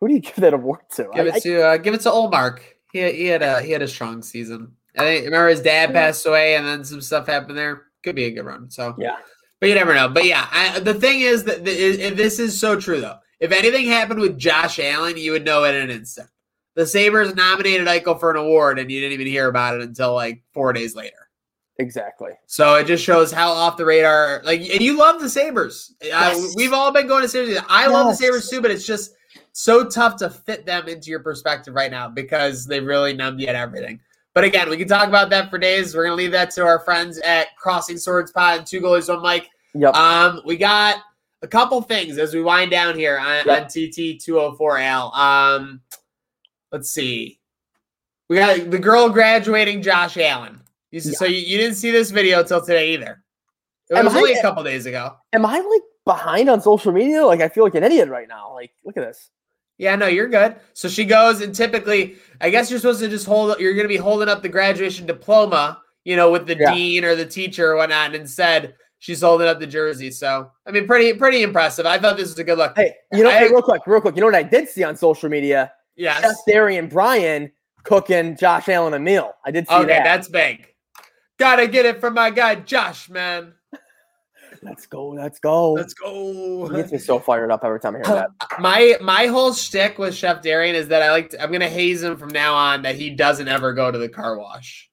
Who 0.00 0.08
do 0.08 0.14
you 0.14 0.20
give 0.20 0.36
that 0.36 0.54
award 0.54 0.80
to? 0.92 1.08
Give 1.14 1.26
I- 1.26 1.36
it 1.36 1.42
to 1.42 1.62
uh, 1.62 1.76
give 1.78 1.94
it 1.94 2.00
to 2.02 2.10
Ullmark. 2.10 2.60
He 2.92 3.10
he 3.12 3.26
had 3.26 3.42
a 3.42 3.60
he 3.60 3.72
had 3.72 3.82
a 3.82 3.88
strong 3.88 4.22
season. 4.22 4.76
I 4.96 5.02
think 5.02 5.24
remember 5.24 5.48
his 5.48 5.62
dad 5.62 5.92
passed 5.92 6.26
away, 6.26 6.56
and 6.56 6.66
then 6.66 6.84
some 6.84 7.00
stuff 7.00 7.26
happened 7.26 7.58
there. 7.58 7.82
Could 8.02 8.16
be 8.16 8.24
a 8.24 8.30
good 8.30 8.44
run. 8.44 8.70
So 8.70 8.94
Yeah. 8.98 9.16
but 9.60 9.68
you 9.68 9.74
never 9.74 9.94
know. 9.94 10.08
But 10.08 10.24
yeah, 10.24 10.46
I, 10.50 10.80
the 10.80 10.94
thing 10.94 11.20
is 11.20 11.44
that 11.44 11.64
the, 11.64 12.10
this 12.10 12.38
is 12.38 12.58
so 12.58 12.78
true 12.80 13.00
though. 13.00 13.18
If 13.40 13.52
anything 13.52 13.86
happened 13.86 14.20
with 14.20 14.38
Josh 14.38 14.78
Allen, 14.78 15.16
you 15.16 15.32
would 15.32 15.44
know 15.44 15.64
it 15.64 15.74
in 15.74 15.82
an 15.82 15.90
instant. 15.90 16.28
The 16.76 16.86
Sabres 16.86 17.34
nominated 17.34 17.86
Eichel 17.86 18.18
for 18.20 18.30
an 18.30 18.36
award, 18.36 18.78
and 18.78 18.90
you 18.90 19.00
didn't 19.00 19.14
even 19.14 19.26
hear 19.26 19.48
about 19.48 19.74
it 19.76 19.82
until 19.82 20.14
like 20.14 20.42
four 20.52 20.72
days 20.72 20.94
later. 20.94 21.16
exactly. 21.78 22.30
So 22.46 22.74
it 22.74 22.86
just 22.86 23.02
shows 23.02 23.32
how 23.32 23.50
off 23.50 23.76
the 23.78 23.84
radar. 23.86 24.42
Like, 24.44 24.60
and 24.60 24.80
you 24.80 24.98
love 24.98 25.20
the 25.20 25.28
Sabres. 25.30 25.94
Uh, 26.02 26.06
Yes. 26.06 26.54
we've 26.56 26.72
all 26.74 26.92
been 26.92 27.06
going 27.06 27.22
to 27.22 27.28
Sabres. 27.28 27.58
I 27.68 27.86
love 27.86 28.08
the 28.08 28.14
Sabres 28.16 28.48
too, 28.50 28.60
but 28.60 28.70
it's 28.70 28.86
just 28.86 29.12
so 29.52 29.84
tough 29.88 30.16
to 30.16 30.28
fit 30.30 30.66
them 30.66 30.88
into 30.88 31.08
your 31.10 31.20
perspective 31.20 31.74
right 31.74 31.90
now 31.90 32.08
because 32.08 32.66
they 32.66 32.80
really 32.80 33.14
numbed 33.14 33.40
you 33.40 33.46
at 33.48 33.56
everything. 33.56 34.00
But 34.34 34.44
again, 34.44 34.70
we 34.70 34.76
can 34.76 34.86
talk 34.88 35.08
about 35.08 35.30
that 35.30 35.50
for 35.50 35.58
days. 35.58 35.94
We're 35.94 36.04
gonna 36.04 36.16
leave 36.16 36.32
that 36.32 36.50
to 36.52 36.62
our 36.64 36.80
friends 36.80 37.18
at 37.18 37.48
Crossing 37.56 37.98
Swords 37.98 38.30
Pod 38.32 38.58
and 38.58 38.66
Two 38.66 38.80
Goalies 38.80 39.08
One 39.08 39.22
Mike. 39.22 39.48
Yep. 39.74 39.94
Um, 39.94 40.40
we 40.44 40.56
got 40.56 40.96
a 41.42 41.48
couple 41.48 41.80
things 41.82 42.18
as 42.18 42.32
we 42.34 42.42
wind 42.42 42.70
down 42.70 42.96
here 42.96 43.18
on, 43.18 43.44
Yep. 43.46 43.62
on 43.62 43.68
TT 43.68 44.18
two 44.20 44.38
hundred 44.38 44.56
four 44.56 44.78
Al. 44.78 45.12
Um, 45.14 45.80
let's 46.70 46.90
see. 46.90 47.40
We 48.28 48.36
got 48.36 48.70
the 48.70 48.78
girl 48.78 49.08
graduating, 49.08 49.82
Josh 49.82 50.16
Allen. 50.16 50.60
You 50.92 51.00
see, 51.00 51.12
So 51.12 51.24
you, 51.24 51.36
you 51.38 51.58
didn't 51.58 51.76
see 51.76 51.90
this 51.90 52.10
video 52.10 52.42
till 52.44 52.60
today 52.60 52.94
either. 52.94 53.22
It 53.90 54.04
was 54.04 54.14
I- 54.14 54.18
only 54.18 54.32
a 54.34 54.42
couple 54.42 54.62
days 54.62 54.86
ago. 54.86 55.16
Am 55.32 55.44
I 55.44 55.58
like 55.58 55.82
behind 56.04 56.48
on 56.48 56.60
social 56.60 56.92
media? 56.92 57.26
Like 57.26 57.40
I 57.40 57.48
feel 57.48 57.64
like 57.64 57.74
an 57.74 57.82
idiot 57.82 58.08
right 58.08 58.28
now. 58.28 58.52
Like 58.54 58.70
look 58.84 58.96
at 58.96 59.00
this. 59.04 59.30
Yeah, 59.80 59.96
no, 59.96 60.06
you're 60.08 60.28
good. 60.28 60.56
So 60.74 60.88
she 60.90 61.06
goes, 61.06 61.40
and 61.40 61.54
typically, 61.54 62.16
I 62.42 62.50
guess 62.50 62.70
you're 62.70 62.78
supposed 62.78 63.00
to 63.00 63.08
just 63.08 63.24
hold. 63.24 63.58
You're 63.58 63.72
going 63.72 63.84
to 63.84 63.88
be 63.88 63.96
holding 63.96 64.28
up 64.28 64.42
the 64.42 64.48
graduation 64.50 65.06
diploma, 65.06 65.80
you 66.04 66.16
know, 66.16 66.30
with 66.30 66.46
the 66.46 66.54
Yeah. 66.54 66.74
dean 66.74 67.02
or 67.02 67.14
the 67.14 67.24
teacher 67.24 67.72
or 67.72 67.76
whatnot. 67.76 68.08
And 68.08 68.16
instead, 68.16 68.74
she's 68.98 69.22
holding 69.22 69.48
up 69.48 69.58
the 69.58 69.66
jersey. 69.66 70.10
So, 70.10 70.50
I 70.66 70.70
mean, 70.70 70.86
pretty, 70.86 71.14
pretty 71.14 71.42
impressive. 71.42 71.86
I 71.86 71.98
thought 71.98 72.18
this 72.18 72.28
was 72.28 72.38
a 72.38 72.44
good 72.44 72.58
look. 72.58 72.74
Hey, 72.76 72.94
you 73.10 73.24
know, 73.24 73.30
I- 73.30 73.38
hey, 73.38 73.48
real 73.48 73.62
quick, 73.62 73.80
real 73.86 74.02
quick. 74.02 74.16
You 74.16 74.20
know 74.20 74.26
what 74.26 74.34
I 74.34 74.42
did 74.42 74.68
see 74.68 74.84
on 74.84 74.96
social 74.96 75.30
media? 75.30 75.72
Chef 75.98 76.20
Yes. 76.22 76.42
Darian 76.46 76.86
Bryan 76.88 77.50
cooking 77.84 78.36
Josh 78.36 78.68
Allen 78.68 78.92
a 78.92 78.98
meal. 78.98 79.32
I 79.46 79.50
did 79.50 79.66
see 79.66 79.74
Okay, 79.74 79.86
that. 79.86 80.04
that's 80.04 80.28
big. 80.28 80.66
Gotta 81.38 81.66
get 81.66 81.86
it 81.86 82.00
from 82.00 82.12
my 82.12 82.28
guy 82.28 82.56
Josh, 82.56 83.08
man. 83.08 83.54
Let's 84.62 84.86
go. 84.86 85.08
Let's 85.08 85.38
go. 85.38 85.72
Let's 85.72 85.92
It 85.94 85.98
go. 86.02 86.68
gets 86.68 86.92
me 86.92 86.98
so 86.98 87.18
fired 87.18 87.50
up 87.50 87.64
every 87.64 87.80
time 87.80 87.94
I 87.96 87.98
hear 87.98 88.06
that. 88.16 88.30
My 88.60 88.96
my 89.00 89.26
whole 89.26 89.52
shtick 89.54 89.98
with 89.98 90.14
Chef 90.14 90.42
Darian 90.42 90.76
is 90.76 90.88
that 90.88 91.02
I 91.02 91.10
like. 91.12 91.30
To, 91.30 91.42
I'm 91.42 91.50
gonna 91.50 91.68
haze 91.68 92.02
him 92.02 92.16
from 92.16 92.28
now 92.28 92.54
on 92.54 92.82
that 92.82 92.94
he 92.96 93.10
doesn't 93.10 93.48
ever 93.48 93.72
go 93.72 93.90
to 93.90 93.96
the 93.98 94.08
car 94.08 94.38
wash 94.38 94.90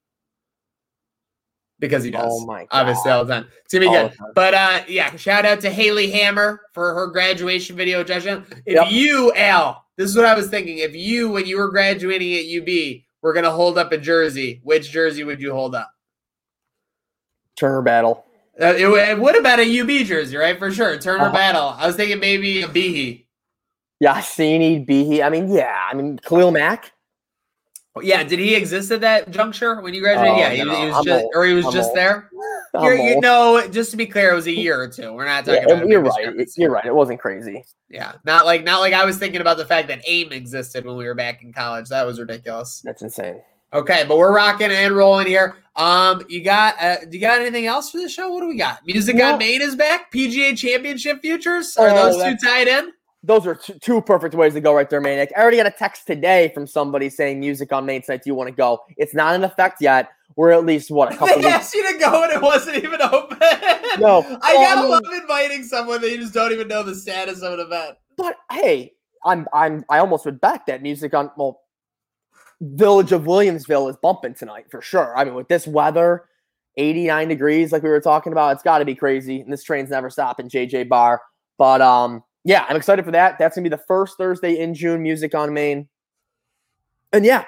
because 1.79 2.03
he 2.03 2.11
does. 2.11 2.23
Oh 2.25 2.45
my 2.45 2.61
god. 2.61 2.67
obviously 2.71 3.11
all 3.11 3.25
the 3.25 3.33
time. 3.33 3.47
It's 3.65 3.73
gonna 3.73 3.89
be 3.89 3.95
All 3.95 4.07
good. 4.07 4.17
But 4.35 4.53
uh 4.53 4.83
yeah, 4.87 5.15
shout 5.17 5.45
out 5.45 5.59
to 5.61 5.69
Haley 5.69 6.11
Hammer 6.11 6.61
for 6.73 6.93
her 6.93 7.07
graduation 7.07 7.75
video, 7.75 8.03
Josh. 8.05 8.25
If 8.25 8.41
Yep. 8.65 8.87
you, 8.89 9.33
Al, 9.35 9.83
this 9.97 10.09
is 10.09 10.15
what 10.15 10.25
I 10.25 10.33
was 10.35 10.49
thinking. 10.49 10.77
If 10.77 10.95
you, 10.95 11.29
when 11.29 11.45
you 11.45 11.57
were 11.57 11.69
graduating 11.69 12.33
at 12.35 12.61
UB, 12.61 13.01
were 13.21 13.33
gonna 13.33 13.51
hold 13.51 13.77
up 13.77 13.91
a 13.91 13.97
jersey, 13.97 14.61
which 14.63 14.91
jersey 14.91 15.23
would 15.25 15.41
you 15.41 15.51
hold 15.51 15.75
up? 15.75 15.91
Turner 17.57 17.81
battle. 17.81 18.23
Uh, 18.59 18.73
it, 18.77 18.87
would- 18.87 19.07
it 19.07 19.19
would 19.19 19.35
have 19.35 19.43
been 19.43 19.59
a 19.59 19.79
UB 19.81 20.05
jersey, 20.05 20.35
right? 20.37 20.57
For 20.57 20.71
sure. 20.71 20.97
Turner 20.97 21.25
Uh-huh. 21.25 21.33
Battle. 21.33 21.75
I 21.77 21.87
was 21.87 21.95
thinking 21.95 22.19
maybe 22.19 22.61
a 22.63 22.67
Behe. 22.67 23.25
Yassini, 24.03 24.85
Behe. 24.87 25.23
I 25.23 25.29
mean, 25.29 25.51
yeah. 25.51 25.87
I 25.89 25.93
mean, 25.95 26.17
Khalil 26.19 26.51
Mack. 26.51 26.91
Yeah, 28.01 28.23
did 28.23 28.37
he 28.37 28.53
exist 28.53 28.91
at 28.91 29.01
that 29.01 29.31
juncture 29.31 29.81
when 29.81 29.95
you 29.95 30.01
graduated? 30.01 30.33
Oh, 30.35 30.37
yeah, 30.37 30.49
he, 30.51 30.63
no, 30.63 30.75
he 30.79 30.85
was 30.85 30.95
I'm 30.97 31.03
just, 31.03 31.23
old. 31.23 31.31
or 31.33 31.45
he 31.45 31.53
was 31.53 31.65
I'm 31.65 31.71
just 31.71 31.87
old. 31.89 31.97
there. 31.97 32.29
You 32.75 33.19
know, 33.21 33.67
just 33.71 33.89
to 33.89 33.97
be 33.97 34.05
clear, 34.05 34.31
it 34.33 34.35
was 34.35 34.45
a 34.45 34.51
year 34.51 34.79
or 34.79 34.87
two. 34.87 35.13
We're 35.13 35.25
not 35.25 35.45
talking 35.45 35.63
Yeah, 35.67 35.73
about. 35.77 35.87
you're 35.87 36.01
right. 36.01 36.47
You're 36.57 36.69
right. 36.69 36.85
It 36.85 36.93
wasn't 36.93 37.19
crazy. 37.19 37.63
Yeah, 37.89 38.11
not 38.23 38.45
like 38.45 38.63
not 38.63 38.81
like 38.81 38.93
I 38.93 39.03
was 39.03 39.17
thinking 39.17 39.41
about 39.41 39.57
the 39.57 39.65
fact 39.65 39.87
that 39.87 40.01
AIM 40.05 40.31
existed 40.31 40.85
when 40.85 40.95
we 40.95 41.05
were 41.05 41.15
back 41.15 41.41
in 41.41 41.51
college. 41.53 41.89
That 41.89 42.05
was 42.05 42.19
ridiculous. 42.19 42.81
That's 42.85 43.01
insane. 43.01 43.41
Okay, 43.73 44.05
but 44.07 44.17
we're 44.17 44.33
rocking 44.33 44.71
and 44.71 44.95
rolling 44.95 45.27
here. 45.27 45.55
Um, 45.75 46.23
you 46.29 46.43
got 46.43 46.81
uh, 46.81 46.97
do 47.05 47.17
you 47.17 47.21
got 47.21 47.39
anything 47.41 47.65
else 47.67 47.91
for 47.91 47.97
the 47.99 48.09
show? 48.09 48.31
What 48.31 48.41
do 48.41 48.47
we 48.47 48.57
got? 48.57 48.79
Music 48.85 49.15
No. 49.15 49.33
on 49.33 49.39
Main 49.39 49.61
is 49.61 49.75
back. 49.75 50.11
PGA 50.11 50.57
Championship 50.57 51.21
futures 51.21 51.75
are 51.77 51.89
Oh, 51.89 51.93
those 51.93 52.23
two 52.23 52.37
tied 52.47 52.67
in? 52.67 52.91
Those 53.23 53.45
are 53.45 53.55
two, 53.55 53.73
two 53.79 54.01
perfect 54.01 54.35
ways 54.35 54.53
to 54.53 54.61
go 54.61 54.73
right 54.73 54.89
there, 54.89 55.01
Maniac. 55.01 55.29
I 55.37 55.41
already 55.41 55.57
got 55.57 55.65
a 55.67 55.71
text 55.71 56.07
today 56.07 56.49
from 56.53 56.65
somebody 56.65 57.09
saying 57.09 57.39
music 57.39 57.73
on 57.73 57.85
Main 57.85 58.01
tonight. 58.01 58.21
Do 58.23 58.29
you 58.29 58.35
want 58.35 58.47
to 58.49 58.55
go? 58.55 58.79
It's 58.95 59.13
not 59.13 59.35
in 59.35 59.43
effect 59.43 59.81
yet. 59.81 60.09
We're 60.35 60.51
at 60.51 60.65
least 60.65 60.89
what 60.89 61.13
a 61.13 61.17
couple 61.17 61.27
They 61.27 61.35
weeks. 61.41 61.47
asked 61.49 61.73
you 61.73 61.91
to 61.91 61.99
go 61.99 62.23
and 62.23 62.31
it 62.31 62.41
wasn't 62.41 62.77
even 62.77 63.01
open. 63.01 63.37
No. 63.99 64.19
I 64.41 64.55
Well, 64.55 64.63
gotta 64.75 64.81
mean, 64.81 64.91
love 64.91 65.21
inviting 65.21 65.63
someone 65.63 65.99
that 66.01 66.09
you 66.09 66.17
just 66.17 66.33
don't 66.33 66.51
even 66.53 66.67
know 66.67 66.83
the 66.83 66.95
status 66.95 67.41
of 67.41 67.53
an 67.53 67.59
event. 67.59 67.97
But 68.17 68.35
hey, 68.51 68.93
I'm 69.25 69.47
I'm 69.53 69.83
I 69.89 69.99
almost 69.99 70.25
would 70.25 70.39
back 70.39 70.65
that 70.67 70.81
music 70.81 71.13
on 71.13 71.31
well, 71.37 71.61
Village 72.61 73.11
of 73.11 73.23
Williamsville 73.23 73.89
is 73.89 73.95
bumping 73.97 74.33
tonight 74.33 74.65
for 74.71 74.81
sure. 74.81 75.15
I 75.17 75.23
mean, 75.23 75.35
with 75.35 75.47
this 75.47 75.67
weather, 75.67 76.25
89 76.77 77.27
degrees, 77.27 77.71
like 77.71 77.83
we 77.83 77.89
were 77.89 78.01
talking 78.01 78.31
about, 78.31 78.53
it's 78.53 78.63
got 78.63 78.79
to 78.79 78.85
be 78.85 78.95
crazy. 78.95 79.41
And 79.41 79.51
this 79.53 79.63
train's 79.63 79.89
never 79.91 80.09
stopping. 80.09 80.49
JJ 80.49 80.89
Bar, 80.89 81.21
but 81.57 81.81
um, 81.81 82.23
yeah, 82.43 82.65
I'm 82.67 82.75
excited 82.75 83.05
for 83.05 83.11
that. 83.11 83.37
That's 83.37 83.55
gonna 83.55 83.63
be 83.63 83.69
the 83.69 83.77
first 83.87 84.17
Thursday 84.17 84.57
in 84.59 84.73
June. 84.73 85.03
Music 85.03 85.35
on 85.35 85.53
Main, 85.53 85.87
and 87.13 87.23
yeah, 87.25 87.45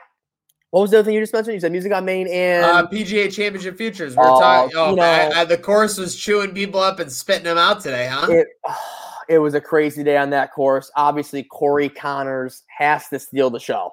what 0.72 0.82
was 0.82 0.92
the 0.92 1.00
other 1.00 1.06
thing 1.06 1.16
you 1.16 1.22
just 1.22 1.34
mentioned? 1.34 1.54
You 1.56 1.60
said 1.60 1.72
music 1.72 1.92
on 1.94 2.06
Main 2.06 2.28
and 2.28 2.64
Uh, 2.66 2.88
PGA 2.88 3.32
Championship 3.34 3.78
futures. 3.78 4.16
We're 4.16 4.30
Oh, 4.30 4.40
talking. 4.40 4.78
Oh, 4.78 4.90
you 4.92 4.96
know- 4.98 5.02
I- 5.04 5.42
I- 5.42 5.46
the 5.46 5.58
course 5.58 5.98
was 5.98 6.16
chewing 6.16 6.54
people 6.54 6.80
up 6.82 7.00
and 7.00 7.12
spitting 7.12 7.46
them 7.46 7.58
out 7.58 7.82
today, 7.82 8.08
huh? 8.12 8.28
it 8.32 8.48
it 9.30 9.40
was 9.40 9.54
a 9.56 9.62
crazy 9.62 10.04
day 10.04 10.18
on 10.18 10.30
that 10.32 10.52
course. 10.54 10.92
Obviously, 10.96 11.44
Corey 11.44 11.90
Conners 11.90 12.62
has 12.78 13.08
to 13.10 13.18
steal 13.20 13.50
the 13.50 13.60
show. 13.60 13.92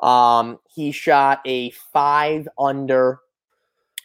Um, 0.00 0.58
he 0.68 0.92
shot 0.92 1.40
a 1.44 1.70
five 1.92 2.48
under. 2.58 3.20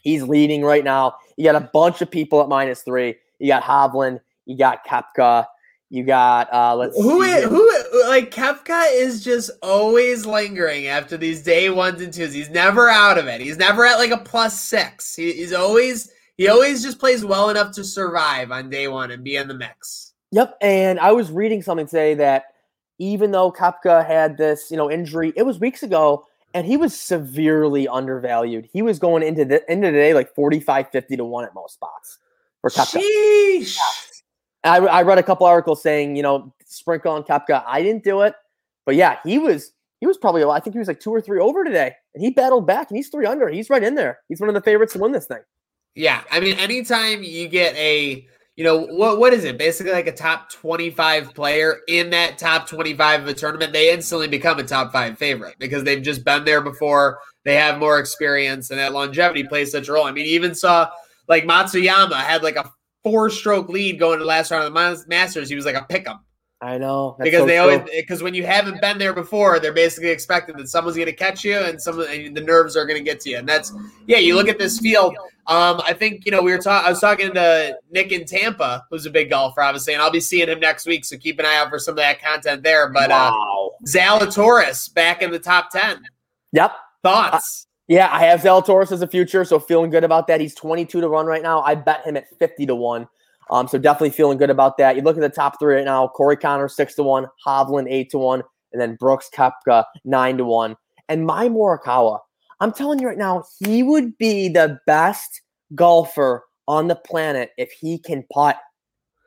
He's 0.01 0.23
leading 0.23 0.63
right 0.63 0.83
now. 0.83 1.15
You 1.37 1.45
got 1.45 1.55
a 1.55 1.69
bunch 1.73 2.01
of 2.01 2.11
people 2.11 2.41
at 2.41 2.49
minus 2.49 2.81
three. 2.81 3.15
You 3.39 3.47
got 3.47 3.63
Hovland. 3.63 4.19
You 4.45 4.57
got 4.57 4.85
Koepka. 4.85 5.45
You 5.89 6.03
got 6.03 6.51
uh, 6.51 6.75
let's 6.75 6.97
Who 6.97 7.23
see 7.23 7.43
who 7.43 7.71
like 8.07 8.31
Koepka 8.31 8.91
is 8.91 9.23
just 9.23 9.51
always 9.61 10.25
lingering 10.25 10.87
after 10.87 11.17
these 11.17 11.43
day 11.43 11.69
ones 11.69 12.01
and 12.01 12.11
twos. 12.11 12.33
He's 12.33 12.49
never 12.49 12.89
out 12.89 13.19
of 13.19 13.27
it. 13.27 13.39
He's 13.39 13.57
never 13.57 13.85
at 13.85 13.97
like 13.97 14.09
a 14.09 14.17
plus 14.17 14.59
six. 14.59 15.15
He, 15.15 15.31
he's 15.33 15.53
always 15.53 16.11
he 16.35 16.47
always 16.47 16.81
just 16.81 16.97
plays 16.97 17.23
well 17.23 17.51
enough 17.51 17.71
to 17.73 17.83
survive 17.83 18.51
on 18.51 18.71
day 18.71 18.87
one 18.87 19.11
and 19.11 19.23
be 19.23 19.35
in 19.35 19.47
the 19.47 19.53
mix. 19.53 20.13
Yep, 20.31 20.57
and 20.61 20.99
I 20.99 21.11
was 21.11 21.31
reading 21.31 21.61
something 21.61 21.85
today 21.85 22.15
that 22.15 22.45
even 22.99 23.31
though 23.31 23.51
Koepka 23.51 24.05
had 24.05 24.37
this, 24.37 24.69
you 24.71 24.77
know, 24.77 24.89
injury, 24.89 25.33
it 25.35 25.43
was 25.43 25.59
weeks 25.59 25.83
ago, 25.83 26.25
and 26.53 26.65
he 26.65 26.77
was 26.77 26.97
severely 26.97 27.87
undervalued. 27.87 28.69
He 28.71 28.81
was 28.81 28.99
going 28.99 29.23
into 29.23 29.45
the 29.45 29.69
end 29.69 29.83
of 29.85 29.93
the 29.93 29.99
day 29.99 30.13
like 30.13 30.33
45, 30.35 30.89
50 30.91 31.17
to 31.17 31.25
one 31.25 31.45
at 31.45 31.53
most 31.55 31.75
spots 31.75 32.19
for 32.61 32.69
Koepka. 32.69 33.01
Sheesh. 33.01 33.77
I, 34.63 34.77
I 34.77 35.01
read 35.01 35.17
a 35.17 35.23
couple 35.23 35.45
articles 35.45 35.81
saying, 35.81 36.15
you 36.15 36.23
know, 36.23 36.53
sprinkle 36.65 37.11
on 37.11 37.23
Koepka. 37.23 37.63
I 37.67 37.81
didn't 37.81 38.03
do 38.03 38.21
it, 38.21 38.33
but 38.85 38.95
yeah, 38.95 39.17
he 39.25 39.37
was 39.37 39.73
he 39.99 40.07
was 40.07 40.17
probably 40.17 40.43
I 40.43 40.59
think 40.59 40.73
he 40.73 40.79
was 40.79 40.87
like 40.87 40.99
two 40.99 41.11
or 41.11 41.21
three 41.21 41.39
over 41.39 41.63
today, 41.63 41.93
and 42.13 42.23
he 42.23 42.29
battled 42.29 42.67
back, 42.67 42.89
and 42.89 42.97
he's 42.97 43.09
three 43.09 43.25
under. 43.25 43.49
He's 43.49 43.69
right 43.69 43.83
in 43.83 43.95
there. 43.95 44.19
He's 44.29 44.39
one 44.39 44.49
of 44.49 44.55
the 44.55 44.61
favorites 44.61 44.93
to 44.93 44.99
win 44.99 45.11
this 45.11 45.25
thing. 45.25 45.41
Yeah, 45.95 46.23
I 46.31 46.39
mean, 46.39 46.57
anytime 46.57 47.23
you 47.23 47.47
get 47.47 47.75
a, 47.75 48.27
you 48.55 48.63
know, 48.63 48.81
what 48.81 49.19
what 49.19 49.33
is 49.33 49.45
it? 49.45 49.57
Basically, 49.57 49.91
like 49.91 50.07
a 50.07 50.11
top 50.11 50.51
twenty-five 50.51 51.33
player 51.33 51.79
in 51.87 52.11
that 52.11 52.37
top 52.37 52.67
twenty-five 52.67 53.21
of 53.21 53.27
a 53.27 53.33
tournament, 53.33 53.73
they 53.73 53.91
instantly 53.91 54.27
become 54.27 54.59
a 54.59 54.63
top 54.63 54.91
five 54.91 55.17
favorite 55.17 55.55
because 55.57 55.83
they've 55.83 56.03
just 56.03 56.23
been 56.23 56.45
there 56.45 56.61
before. 56.61 57.19
They 57.45 57.55
have 57.55 57.79
more 57.79 57.99
experience, 57.99 58.69
and 58.69 58.79
that 58.79 58.93
longevity 58.93 59.43
plays 59.43 59.71
such 59.71 59.87
a 59.87 59.93
role. 59.93 60.05
I 60.05 60.11
mean, 60.11 60.27
even 60.27 60.53
saw 60.53 60.89
like 61.27 61.45
Matsuyama 61.45 62.15
had 62.15 62.43
like 62.43 62.57
a 62.57 62.71
four-stroke 63.03 63.69
lead 63.69 63.99
going 63.99 64.19
to 64.19 64.23
the 64.23 64.27
last 64.27 64.51
round 64.51 64.65
of 64.65 64.73
the 64.73 65.05
Masters. 65.07 65.49
He 65.49 65.55
was 65.55 65.65
like 65.65 65.75
a 65.75 65.85
pick 65.89 66.07
'em 66.07 66.19
I 66.63 66.77
know 66.77 67.17
because 67.19 67.41
so 67.41 67.45
they 67.45 67.57
always 67.57 67.81
because 67.91 68.23
when 68.23 68.33
you 68.33 68.45
haven't 68.45 68.79
been 68.79 68.97
there 68.97 69.13
before, 69.13 69.59
they're 69.59 69.73
basically 69.73 70.09
expecting 70.09 70.55
that 70.55 70.69
someone's 70.69 70.95
going 70.95 71.07
to 71.07 71.13
catch 71.13 71.43
you 71.43 71.57
and 71.57 71.81
some 71.81 71.99
and 71.99 72.35
the 72.35 72.41
nerves 72.41 72.77
are 72.77 72.85
going 72.85 72.97
to 72.97 73.03
get 73.03 73.19
to 73.21 73.31
you. 73.31 73.37
And 73.37 73.47
that's 73.47 73.73
yeah. 74.07 74.19
You 74.19 74.35
look 74.35 74.47
at 74.47 74.59
this 74.59 74.79
field. 74.79 75.13
Um, 75.47 75.81
I 75.85 75.91
think 75.91 76.25
you 76.25 76.31
know 76.31 76.41
we 76.41 76.53
were 76.53 76.57
talking. 76.59 76.87
I 76.87 76.89
was 76.89 77.01
talking 77.01 77.33
to 77.33 77.77
Nick 77.91 78.13
in 78.13 78.23
Tampa, 78.23 78.85
who's 78.89 79.05
a 79.05 79.09
big 79.09 79.29
golfer, 79.29 79.61
obviously, 79.61 79.91
and 79.91 80.01
I'll 80.01 80.09
be 80.09 80.21
seeing 80.21 80.47
him 80.47 80.61
next 80.61 80.85
week. 80.85 81.03
So 81.03 81.17
keep 81.17 81.37
an 81.37 81.45
eye 81.45 81.57
out 81.57 81.69
for 81.69 81.79
some 81.79 81.93
of 81.93 81.97
that 81.97 82.21
content 82.21 82.63
there. 82.63 82.87
But 82.87 83.11
uh, 83.11 83.31
wow. 83.33 83.71
Zalatoris 83.85 84.93
back 84.93 85.21
in 85.21 85.31
the 85.31 85.39
top 85.39 85.69
ten. 85.69 86.01
Yep. 86.53 86.71
Thoughts? 87.03 87.67
Yeah, 87.89 88.07
I 88.09 88.23
have 88.27 88.39
Zalatoris 88.39 88.93
as 88.93 89.01
a 89.01 89.07
future, 89.07 89.43
so 89.43 89.59
feeling 89.59 89.89
good 89.89 90.05
about 90.05 90.27
that. 90.27 90.39
He's 90.39 90.55
22 90.55 91.01
to 91.01 91.09
run 91.09 91.25
right 91.25 91.43
now. 91.43 91.61
I 91.61 91.75
bet 91.75 92.05
him 92.05 92.15
at 92.15 92.29
50 92.39 92.67
to 92.67 92.75
1. 92.75 93.07
Um, 93.51 93.67
so 93.67 93.77
definitely 93.77 94.11
feeling 94.11 94.37
good 94.37 94.49
about 94.49 94.77
that. 94.77 94.95
You 94.95 95.01
look 95.01 95.15
at 95.17 95.21
the 95.21 95.29
top 95.29 95.59
three 95.59 95.75
right 95.75 95.85
now 95.85 96.07
Corey 96.07 96.37
Connor, 96.37 96.67
6 96.67 96.95
to 96.95 97.03
1, 97.03 97.27
Hovland, 97.45 97.87
8 97.89 98.09
to 98.11 98.17
1, 98.17 98.43
and 98.71 98.81
then 98.81 98.95
Brooks 98.95 99.29
Koepka, 99.33 99.83
9 100.05 100.37
to 100.37 100.45
1. 100.45 100.75
And 101.09 101.25
Mai 101.25 101.49
Morikawa, 101.49 102.19
I'm 102.59 102.71
telling 102.71 102.99
you 102.99 103.07
right 103.07 103.17
now, 103.17 103.43
he 103.59 103.83
would 103.83 104.17
be 104.17 104.47
the 104.49 104.79
best 104.87 105.41
golfer 105.75 106.43
on 106.67 106.87
the 106.87 106.95
planet 106.95 107.51
if 107.57 107.71
he 107.71 107.99
can 107.99 108.23
putt. 108.31 108.57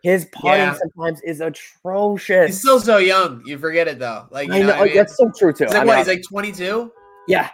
His 0.03 0.27
putting 0.33 0.61
Yeah. 0.61 0.75
sometimes 0.75 1.21
is 1.23 1.41
atrocious. 1.41 2.47
He's 2.47 2.61
still 2.61 2.81
so 2.81 2.99
young. 2.99 3.43
You 3.45 3.59
forget 3.59 3.89
it 3.89 3.99
though. 3.99 4.27
Like 4.31 4.51
I 4.51 4.63
know, 4.63 4.73
I 4.73 4.85
mean? 4.85 4.95
that's 4.95 5.17
so 5.17 5.31
true 5.37 5.53
too. 5.53 5.65
He's 5.65 5.75
I 5.75 5.79
like 5.79 5.87
mean, 5.87 5.89
what? 5.89 5.99
He's 5.99 6.07
like 6.09 6.23
22. 6.29 6.93
yeah, 7.29 7.51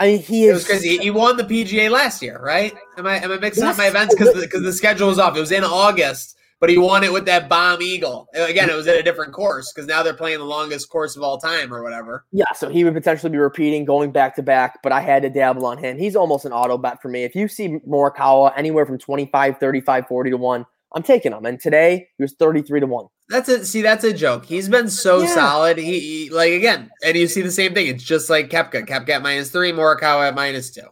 I 0.00 0.06
mean 0.06 0.18
he 0.20 0.46
It 0.46 0.50
is 0.50 0.54
was 0.54 0.66
crazy. 0.66 0.98
He 0.98 1.10
won 1.10 1.36
the 1.36 1.44
PGA 1.44 1.90
last 1.90 2.22
year, 2.22 2.40
right? 2.40 2.72
Am 2.96 3.06
I 3.06 3.16
am 3.16 3.32
I 3.32 3.38
mixing 3.38 3.64
up 3.64 3.76
my 3.76 3.88
events 3.88 4.14
because 4.14 4.34
because 4.40 4.62
the, 4.62 4.72
schedule 4.72 5.08
was 5.08 5.18
off? 5.18 5.36
It 5.36 5.40
was 5.40 5.50
in 5.50 5.64
August, 5.64 6.36
but 6.60 6.70
he 6.70 6.78
won 6.78 7.02
it 7.02 7.12
with 7.12 7.24
that 7.26 7.48
bomb 7.48 7.82
eagle. 7.82 8.28
Again, 8.32 8.70
it 8.70 8.76
was 8.76 8.86
at 8.86 8.96
a 8.96 9.02
different 9.02 9.32
course 9.32 9.72
because 9.72 9.88
now 9.88 10.02
they're 10.04 10.14
playing 10.14 10.38
the 10.38 10.44
longest 10.44 10.88
course 10.88 11.16
of 11.16 11.22
all 11.22 11.38
time 11.38 11.74
or 11.74 11.82
whatever. 11.82 12.24
Yeah, 12.30 12.52
so 12.54 12.68
he 12.68 12.84
would 12.84 12.94
potentially 12.94 13.30
be 13.30 13.38
repeating, 13.38 13.84
going 13.84 14.12
back 14.12 14.36
to 14.36 14.42
back, 14.42 14.80
but 14.82 14.92
I 14.92 15.00
had 15.00 15.22
to 15.22 15.30
dabble 15.30 15.66
on 15.66 15.78
him. 15.78 15.98
He's 15.98 16.14
almost 16.14 16.44
an 16.44 16.52
auto 16.52 16.78
bet 16.78 17.02
for 17.02 17.08
me. 17.08 17.24
If 17.24 17.34
you 17.34 17.48
see 17.48 17.80
Morikawa 17.88 18.52
anywhere 18.56 18.86
from 18.86 18.98
25, 18.98 19.58
35, 19.58 20.06
40 20.06 20.30
to 20.30 20.36
1, 20.36 20.66
I'm 20.94 21.02
taking 21.02 21.32
him. 21.32 21.44
And 21.44 21.60
today, 21.60 22.08
he 22.16 22.22
was 22.22 22.34
33 22.34 22.80
to 22.80 22.86
1. 22.86 23.06
That's 23.30 23.48
a 23.48 23.64
see. 23.64 23.82
That's 23.82 24.04
a 24.04 24.12
joke. 24.12 24.44
He's 24.46 24.68
been 24.68 24.88
so 24.88 25.20
Yeah. 25.20 25.34
solid. 25.34 25.76
He, 25.78 26.00
he- 26.00 26.30
like 26.30 26.52
again, 26.52 26.90
and 27.04 27.16
you 27.16 27.26
see 27.26 27.42
the 27.42 27.50
same 27.50 27.74
thing. 27.74 27.86
It's 27.86 28.02
just 28.02 28.30
like 28.30 28.48
Koepka. 28.50 28.86
Koepka 28.86 29.10
at 29.10 29.22
minus 29.22 29.50
three, 29.50 29.70
Morikawa 29.72 30.28
at 30.28 30.34
minus 30.34 30.70
two. 30.70 30.82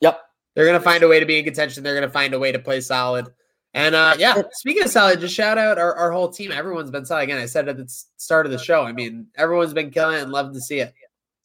Yep. 0.00 0.20
They're 0.54 0.66
gonna 0.66 0.80
find 0.80 1.02
a 1.04 1.08
way 1.08 1.20
to 1.20 1.26
be 1.26 1.38
in 1.38 1.44
contention. 1.44 1.82
They're 1.84 1.94
gonna 1.94 2.10
find 2.10 2.34
a 2.34 2.38
way 2.38 2.50
to 2.52 2.58
play 2.58 2.80
solid. 2.80 3.28
And 3.74 3.94
uh 3.94 4.14
yeah, 4.18 4.40
speaking 4.52 4.82
of 4.84 4.90
solid, 4.90 5.20
just 5.20 5.34
shout 5.34 5.56
out 5.58 5.78
our, 5.78 5.94
our 5.94 6.10
whole 6.12 6.28
team. 6.28 6.50
Everyone's 6.52 6.90
been 6.90 7.04
solid. 7.06 7.22
Again, 7.22 7.38
I 7.38 7.46
said 7.46 7.68
at 7.68 7.76
the 7.76 7.86
start 8.16 8.46
of 8.46 8.52
the 8.52 8.58
show. 8.58 8.82
I 8.82 8.92
mean, 8.92 9.26
everyone's 9.36 9.72
been 9.74 9.90
killing 9.90 10.16
it 10.18 10.22
and 10.22 10.32
love 10.32 10.52
to 10.52 10.60
see 10.60 10.80
it. 10.80 10.92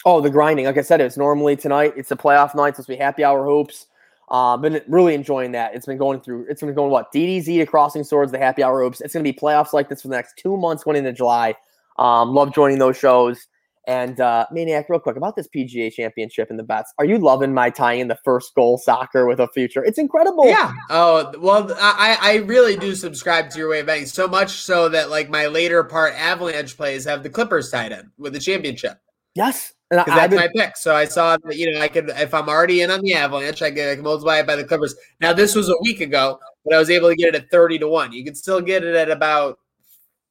Oh, 0.06 0.22
the 0.22 0.30
grinding. 0.30 0.66
Like 0.66 0.78
I 0.78 0.82
said, 0.82 1.02
it's 1.02 1.18
normally 1.18 1.56
tonight. 1.58 1.94
It's 1.98 2.12
a 2.12 2.16
playoff 2.16 2.56
night. 2.56 2.70
It's 2.70 2.78
supposed 2.78 2.88
to 2.88 2.94
be 2.94 2.98
happy 2.98 3.24
hour 3.24 3.44
hoops. 3.46 3.88
Uh, 4.30 4.56
been 4.58 4.82
really 4.88 5.16
enjoying 5.16 5.54
that. 5.54 5.74
It's 5.74 5.88
been 5.88 5.98
going 5.98 6.22
through. 6.22 6.46
It's 6.50 6.62
been 6.62 6.74
going 6.74 6.92
what 6.92 7.12
DDZ 7.12 7.46
to 7.46 7.66
Crossing 7.66 8.04
Swords, 8.04 8.32
the 8.32 8.38
happy 8.38 8.62
hour 8.62 8.84
hoops. 8.84 9.02
It's 9.02 9.14
going 9.14 9.24
to 9.26 9.32
be 9.32 9.38
playoffs 9.38 9.74
like 9.74 9.90
this 9.90 10.02
for 10.04 10.08
the 10.08 10.16
next 10.16 10.38
two 10.38 10.56
months 10.56 10.84
going 10.84 10.98
into 10.98 11.12
July. 11.12 11.56
Um, 11.98 12.34
love 12.34 12.54
joining 12.54 12.80
those 12.80 12.98
shows. 12.98 13.48
And 13.88 14.20
uh, 14.20 14.46
Maniac, 14.52 14.88
real 14.88 15.00
quick 15.00 15.16
about 15.16 15.36
this 15.36 15.48
PGA 15.48 15.92
Championship 15.92 16.52
and 16.52 16.60
the 16.60 16.64
bets. 16.64 16.94
Are 17.00 17.06
you 17.06 17.18
loving 17.18 17.56
my 17.56 17.72
tying 17.72 18.02
in 18.02 18.08
the 18.08 18.20
first 18.24 18.54
goal 18.54 18.78
soccer 18.78 19.26
with 19.26 19.40
a 19.40 19.48
future? 19.48 19.84
It's 19.84 19.98
incredible. 19.98 20.46
Yeah. 20.46 20.74
Oh 20.92 21.34
well, 21.40 21.74
I 21.80 22.18
I 22.22 22.36
really 22.36 22.76
do 22.76 22.94
subscribe 22.94 23.50
to 23.50 23.58
your 23.58 23.68
way 23.68 23.80
of 23.80 23.88
betting 23.88 24.06
so 24.06 24.28
much 24.28 24.52
so 24.52 24.90
that 24.90 25.10
like 25.10 25.32
my 25.32 25.48
later 25.48 25.84
part 25.84 26.14
Avalanche 26.14 26.78
plays 26.78 27.04
have 27.06 27.24
the 27.24 27.32
Clippers 27.32 27.72
tied 27.72 27.92
in 27.92 28.12
with 28.20 28.34
the 28.34 28.40
championship. 28.40 29.00
Yes. 29.34 29.74
And 29.92 30.00
because 30.06 30.20
that's 30.20 30.30
been, 30.30 30.40
my 30.40 30.50
pick. 30.56 30.78
So 30.78 30.96
I 30.96 31.06
saw 31.06 31.38
that 31.38 31.58
you 31.58 31.72
know 31.72 31.82
I 31.82 31.88
could 31.88 32.10
if 32.10 32.34
I'm 32.34 32.48
already 32.48 32.82
in 32.82 32.92
on 32.92 33.02
the 33.02 33.14
Avalanche, 33.14 33.62
I 33.62 33.72
can, 33.72 33.90
I 33.90 33.96
can 33.96 34.04
multiply 34.04 34.40
it 34.40 34.48
by 34.48 34.56
the 34.56 34.64
Clippers. 34.64 34.96
Now 35.20 35.34
this 35.34 35.56
was 35.56 35.70
a 35.70 35.76
week 35.82 36.00
ago, 36.02 36.40
but 36.64 36.76
I 36.76 36.78
was 36.78 36.90
able 36.90 37.10
to 37.10 37.16
get 37.16 37.30
it 37.30 37.36
at 37.36 37.50
thirty 37.52 37.80
to 37.80 37.88
one. 37.88 38.12
You 38.14 38.24
can 38.24 38.36
still 38.36 38.62
get 38.62 38.84
it 38.84 38.96
at 38.96 39.10
about 39.10 39.58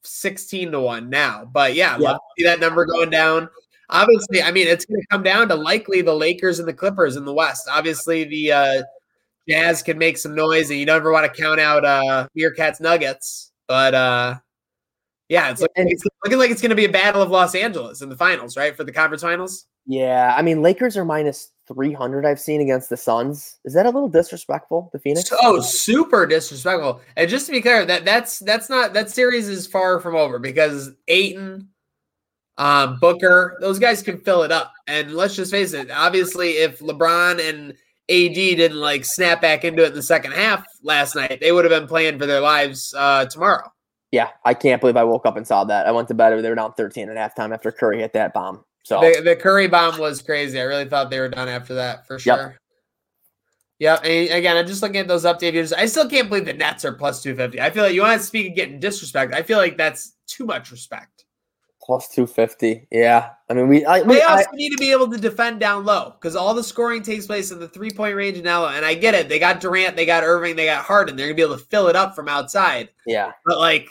sixteen 0.02 0.70
to 0.72 0.80
one 0.80 1.10
now. 1.10 1.44
But 1.50 1.74
yeah, 1.74 1.96
Yeah. 1.98 2.12
love 2.12 2.20
see 2.38 2.44
that 2.44 2.60
number 2.60 2.86
going 2.86 3.10
down. 3.10 3.48
Obviously, 3.90 4.42
I 4.42 4.52
mean 4.52 4.68
it's 4.68 4.84
going 4.84 5.00
to 5.00 5.06
come 5.10 5.22
down 5.22 5.48
to 5.48 5.54
likely 5.56 6.02
the 6.02 6.14
Lakers 6.14 6.60
and 6.60 6.68
the 6.68 6.74
Clippers 6.74 7.16
in 7.16 7.24
the 7.24 7.34
West. 7.34 7.68
Obviously, 7.70 8.24
the 8.24 8.52
uh, 8.52 8.82
Jazz 9.48 9.82
can 9.82 9.98
make 9.98 10.18
some 10.18 10.34
noise, 10.34 10.70
and 10.70 10.78
you 10.78 10.86
never 10.86 11.10
want 11.10 11.32
to 11.32 11.42
count 11.42 11.58
out 11.58 11.84
uh, 11.84 12.28
Meerkats 12.38 12.80
Nuggets. 12.80 13.50
But 13.66 13.94
uh, 13.94 14.34
yeah, 15.28 15.50
it's, 15.50 15.60
looking, 15.60 15.82
And- 15.82 15.92
it's 15.92 16.04
looking 16.24 16.38
like 16.38 16.50
it's 16.50 16.62
going 16.62 16.70
to 16.70 16.76
be 16.76 16.84
a 16.86 16.90
battle 16.92 17.22
of 17.22 17.30
Los 17.30 17.54
Angeles 17.54 18.02
in 18.02 18.08
the 18.08 18.16
finals, 18.16 18.56
right? 18.56 18.76
For 18.76 18.84
the 18.84 18.92
conference 18.92 19.22
finals. 19.22 19.66
yeah. 19.86 20.34
I 20.36 20.42
mean, 20.42 20.62
Lakers 20.62 20.96
are 20.96 21.04
minus 21.04 21.50
300, 21.66 22.24
I've 22.24 22.40
seen 22.40 22.60
against 22.62 22.88
the 22.88 22.96
Suns. 22.96 23.58
Is 23.66 23.74
that 23.74 23.84
a 23.86 23.90
little 23.90 24.08
disrespectful, 24.08 24.88
the 24.92 24.98
Phoenix? 24.98 25.30
Oh, 25.42 25.60
super 25.60 26.26
disrespectful. 26.26 27.00
And 27.16 27.28
just 27.28 27.44
to 27.46 27.52
be 27.52 27.60
clear, 27.60 27.84
that 27.84 28.04
that's 28.06 28.38
that's 28.38 28.70
not 28.70 28.94
that 28.94 29.10
series 29.10 29.48
is 29.48 29.66
far 29.66 30.00
from 30.00 30.16
over 30.16 30.38
because 30.38 30.90
Ayton, 31.08 31.68
um, 32.56 32.98
Booker, 33.00 33.58
those 33.60 33.78
guys 33.78 34.02
can 34.02 34.18
fill 34.18 34.42
it 34.44 34.50
up. 34.52 34.72
And 34.86 35.12
let's 35.14 35.36
just 35.36 35.50
face 35.50 35.74
it, 35.74 35.90
obviously, 35.90 36.52
if 36.52 36.78
LeBron 36.80 37.46
and 37.46 37.72
AD 38.10 38.34
didn't 38.34 38.78
like 38.80 39.04
snap 39.04 39.42
back 39.42 39.62
into 39.64 39.84
it 39.84 39.88
in 39.88 39.94
the 39.94 40.02
second 40.02 40.32
half 40.32 40.64
last 40.82 41.14
night, 41.14 41.38
they 41.40 41.52
would 41.52 41.66
have 41.66 41.78
been 41.78 41.86
playing 41.88 42.18
for 42.18 42.24
their 42.26 42.40
lives 42.40 42.94
uh 42.96 43.26
tomorrow. 43.26 43.70
Yeah, 44.10 44.30
I 44.44 44.54
can't 44.54 44.80
believe 44.80 44.96
I 44.96 45.04
woke 45.04 45.26
up 45.26 45.36
and 45.36 45.46
saw 45.46 45.64
that. 45.64 45.86
I 45.86 45.90
went 45.90 46.08
to 46.08 46.14
bed. 46.14 46.30
They 46.42 46.48
were 46.48 46.54
down 46.54 46.72
13 46.74 47.10
at 47.10 47.16
halftime 47.36 47.52
after 47.52 47.70
Curry 47.70 47.98
hit 48.00 48.12
that 48.14 48.32
bomb. 48.32 48.64
So 48.84 49.00
The, 49.00 49.20
the 49.22 49.36
Curry 49.36 49.68
bomb 49.68 49.98
was 49.98 50.22
crazy. 50.22 50.58
I 50.58 50.64
really 50.64 50.88
thought 50.88 51.10
they 51.10 51.20
were 51.20 51.28
done 51.28 51.48
after 51.48 51.74
that 51.74 52.06
for 52.06 52.18
sure. 52.18 52.58
Yep. 53.80 54.00
And 54.04 54.30
again, 54.30 54.56
I'm 54.56 54.66
just 54.66 54.82
looking 54.82 54.96
at 54.96 55.08
those 55.08 55.24
update 55.24 55.52
videos. 55.52 55.72
I 55.76 55.86
still 55.86 56.08
can't 56.08 56.28
believe 56.28 56.46
the 56.46 56.52
Nets 56.54 56.84
are 56.84 56.92
plus 56.92 57.22
250. 57.22 57.60
I 57.60 57.70
feel 57.70 57.84
like 57.84 57.94
you 57.94 58.02
want 58.02 58.20
to 58.20 58.26
speak 58.26 58.48
of 58.50 58.56
getting 58.56 58.80
disrespect. 58.80 59.34
I 59.34 59.42
feel 59.42 59.58
like 59.58 59.76
that's 59.76 60.14
too 60.26 60.46
much 60.46 60.70
respect. 60.72 61.26
plus 61.80 62.08
250. 62.08 62.88
Yeah, 62.90 63.30
I 63.48 63.54
mean 63.54 63.68
we. 63.68 63.84
I, 63.84 64.00
we 64.02 64.16
They 64.16 64.22
I, 64.22 64.38
also 64.38 64.50
need 64.54 64.70
to 64.70 64.78
be 64.78 64.90
able 64.90 65.08
to 65.10 65.16
defend 65.18 65.60
down 65.60 65.84
low 65.84 66.14
because 66.18 66.34
all 66.34 66.54
the 66.54 66.64
scoring 66.64 67.02
takes 67.02 67.26
place 67.26 67.50
in 67.52 67.60
the 67.60 67.68
three 67.68 67.90
point 67.90 68.16
range 68.16 68.42
now. 68.42 68.66
And 68.66 68.84
I 68.84 68.94
get 68.94 69.14
it. 69.14 69.28
They 69.28 69.38
got 69.38 69.60
Durant, 69.60 69.96
they 69.96 70.06
got 70.06 70.24
Irving, 70.24 70.56
they 70.56 70.64
got 70.66 70.84
Harden. 70.84 71.14
They're 71.14 71.26
going 71.26 71.36
to 71.36 71.42
be 71.42 71.46
able 71.46 71.58
to 71.58 71.64
fill 71.66 71.86
it 71.88 71.94
up 71.94 72.14
from 72.16 72.26
outside. 72.28 72.88
yeah, 73.06 73.32
But 73.46 73.58
like 73.58 73.90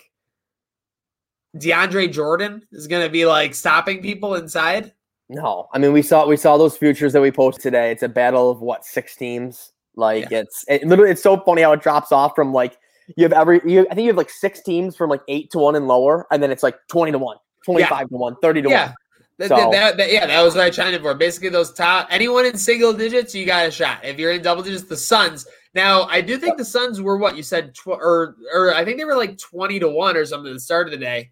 DeAndre 1.60 2.12
Jordan 2.12 2.62
is 2.72 2.88
going 2.88 3.04
to 3.06 3.10
be 3.12 3.26
like 3.26 3.54
stopping 3.56 4.02
people 4.02 4.36
inside. 4.36 4.93
no. 5.30 5.67
I 5.74 5.78
mean 5.80 5.93
we 5.93 6.02
saw 6.02 6.26
we 6.28 6.38
saw 6.38 6.58
those 6.58 6.78
futures 6.78 7.13
that 7.13 7.22
we 7.22 7.32
posted 7.32 7.63
today. 7.63 7.91
It's 7.91 8.04
a 8.04 8.10
battle 8.10 8.50
of 8.50 8.62
what 8.62 8.86
six 8.86 9.15
teams. 9.15 9.72
Like 9.96 10.32
it's 10.32 10.63
it 10.67 10.84
literally 10.86 11.12
it's 11.12 11.24
so 11.24 11.38
funny 11.38 11.62
how 11.63 11.74
it 11.74 11.82
drops 11.82 12.12
off 12.12 12.34
from 12.36 12.54
like 12.54 12.78
you 13.15 13.24
have 13.24 13.34
every 13.34 13.62
you 13.65 13.88
I 13.89 13.96
think 13.96 14.04
you 14.06 14.10
have 14.10 14.17
like 14.17 14.30
six 14.30 14.62
teams 14.62 14.96
from 14.96 15.10
like 15.10 15.22
eight 15.28 15.50
to 15.52 15.60
one 15.60 15.76
and 15.76 15.88
lower, 15.88 16.28
and 16.32 16.41
then 16.43 16.52
it's 16.52 16.62
like 16.63 16.76
20 16.89 17.13
to 17.13 17.17
one, 17.17 17.38
25 17.65 18.10
to 18.10 18.15
one, 18.15 18.36
30 18.41 18.62
to 18.63 18.70
Yeah. 18.70 18.86
one. 18.88 18.96
That, 19.39 19.48
So- 19.50 19.70
that, 19.72 19.98
that- 19.98 20.12
yeah, 20.12 20.26
that 20.26 20.41
was 20.41 20.56
what 20.56 20.78
I 20.80 20.89
in 20.89 21.02
for. 21.02 21.13
Basically, 21.13 21.50
those 21.50 21.72
top 21.72 22.08
anyone 22.10 22.46
in 22.46 22.58
single 22.58 22.91
digits, 22.91 23.34
you 23.36 23.46
got 23.46 23.67
a 23.67 23.72
shot. 23.72 24.04
If 24.04 24.17
you're 24.20 24.32
in 24.32 24.41
double 24.41 24.62
digits, 24.63 24.84
the 24.84 24.98
Suns. 24.98 25.46
Now, 25.76 26.04
I 26.06 26.22
do 26.22 26.38
think 26.38 26.58
the 26.58 26.65
Suns 26.65 27.02
were 27.02 27.17
what 27.17 27.38
you 27.38 27.43
said, 27.43 27.74
tw- 27.76 27.88
or 27.89 28.36
or 28.54 28.74
I 28.74 28.84
think 28.84 28.98
they 28.98 29.06
were 29.06 29.15
like 29.15 29.38
twenty 29.38 29.80
to 29.80 29.88
one 29.89 30.17
or 30.17 30.26
something 30.26 30.50
at 30.52 30.56
the 30.56 30.60
start 30.60 30.88
of 30.88 30.91
the 30.91 30.98
day. 30.98 31.30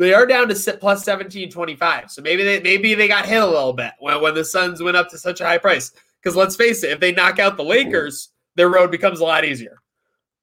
They 0.00 0.14
are 0.14 0.24
down 0.26 0.48
to 0.48 0.54
plus 0.78 1.04
17, 1.04 1.50
25. 1.50 2.10
So 2.10 2.22
maybe 2.22 2.42
they 2.42 2.60
maybe 2.60 2.94
they 2.94 3.06
got 3.06 3.26
hit 3.26 3.42
a 3.42 3.46
little 3.46 3.74
bit 3.74 3.92
when, 3.98 4.20
when 4.22 4.34
the 4.34 4.44
Suns 4.44 4.82
went 4.82 4.96
up 4.96 5.08
to 5.10 5.18
such 5.18 5.40
a 5.40 5.44
high 5.44 5.58
price. 5.58 5.92
Because 6.22 6.34
let's 6.36 6.56
face 6.56 6.82
it, 6.82 6.90
if 6.90 7.00
they 7.00 7.12
knock 7.12 7.38
out 7.38 7.56
the 7.56 7.64
Lakers, 7.64 8.30
their 8.54 8.68
road 8.70 8.90
becomes 8.90 9.20
a 9.20 9.24
lot 9.24 9.44
easier. 9.44 9.78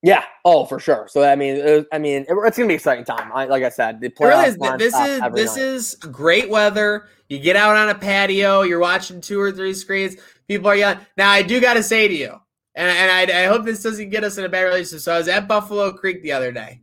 Yeah. 0.03 0.23
Oh, 0.45 0.65
for 0.65 0.79
sure. 0.79 1.07
So 1.09 1.23
I 1.23 1.35
mean, 1.35 1.85
I 1.91 1.97
mean, 1.97 2.21
it- 2.21 2.27
it's 2.29 2.57
gonna 2.57 2.67
be 2.67 2.73
an 2.73 2.77
exciting 2.77 3.03
time. 3.03 3.31
I 3.33 3.45
like 3.45 3.63
I 3.63 3.69
said, 3.69 3.99
the 3.99 4.07
It 4.07 4.13
really 4.19 4.51
playoffs 4.55 4.77
This 4.77 4.93
is 4.95 5.21
this 5.33 5.55
night. 5.57 5.63
is 5.65 5.95
great 5.95 6.49
weather. 6.49 7.07
You 7.29 7.39
get 7.39 7.55
out 7.55 7.75
on 7.75 7.89
a 7.89 7.95
patio. 7.95 8.61
You're 8.61 8.79
watching 8.79 9.19
two 9.21 9.39
or 9.41 9.51
three 9.51 9.73
screens. 9.73 10.17
People 10.47 10.69
are 10.69 10.75
yelling. 10.75 10.99
Now, 11.17 11.29
I 11.31 11.41
do 11.41 11.59
got 11.59 11.73
to 11.73 11.83
say 11.83 12.07
to 12.07 12.13
you, 12.13 12.33
and, 12.75 12.87
and 12.89 13.31
I, 13.33 13.43
I 13.43 13.45
hope 13.47 13.65
this 13.65 13.81
doesn't 13.83 14.09
get 14.11 14.23
us 14.23 14.37
in 14.37 14.45
a 14.45 14.49
bad 14.49 14.61
relationship. 14.61 15.01
So 15.01 15.13
I 15.13 15.17
was 15.17 15.27
at 15.27 15.47
Buffalo 15.47 15.91
Creek 15.91 16.21
the 16.21 16.31
other 16.31 16.51
day, 16.53 16.79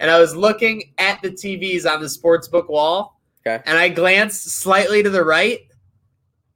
and 0.00 0.10
I 0.10 0.18
was 0.18 0.34
looking 0.34 0.92
at 0.98 1.22
the 1.22 1.30
TVs 1.30 1.88
on 1.88 2.00
the 2.00 2.06
sportsbook 2.08 2.68
wall. 2.68 3.20
Okay. 3.46 3.62
And 3.66 3.78
I 3.78 3.88
glanced 3.88 4.50
slightly 4.50 5.02
to 5.02 5.10
the 5.10 5.24
right 5.24 5.60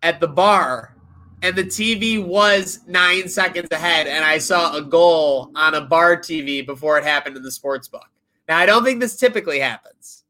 at 0.03 0.19
the 0.21 0.29
bar, 0.29 0.97
and 1.43 1.55
the 1.55 1.65
TV 1.65 2.23
was 2.23 2.81
nine 2.87 3.29
seconds 3.29 3.69
ahead, 3.71 4.07
and 4.07 4.25
I 4.25 4.39
saw 4.39 4.75
a 4.77 4.83
goal 4.83 5.51
on 5.55 5.75
a 5.75 5.81
bar 5.83 6.17
TV 6.17 6.67
before 6.67 6.99
it 6.99 7.05
happened 7.05 7.37
in 7.37 7.43
the 7.43 7.51
sportsbook. 7.51 8.09
Now, 8.49 8.59
I 8.59 8.67
don't 8.67 8.85
think 8.85 9.01
this 9.01 9.17
typically 9.17 9.61
happens. 9.61 10.25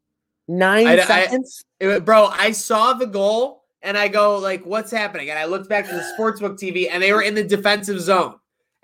nine 0.47 0.87
I- 0.87 0.99
I- 0.99 1.05
seconds. 1.07 1.65
It- 1.81 2.05
bro, 2.05 2.27
I 2.27 2.51
saw 2.51 2.93
the 2.93 3.07
goal 3.07 3.65
and 3.81 3.97
I 3.97 4.09
go 4.09 4.37
like, 4.39 4.65
"What's 4.67 4.91
happening?" 4.91 5.31
And 5.31 5.39
I 5.39 5.47
looked 5.47 5.71
back 5.71 5.89
to 5.89 5.95
the 5.95 6.05
sportsbook 6.19 6.59
TV, 6.59 6.89
and 6.89 7.03
they 7.03 7.13
were 7.15 7.23
in 7.23 7.35
the 7.35 7.43
defensive 7.43 7.99
zone, 8.01 8.35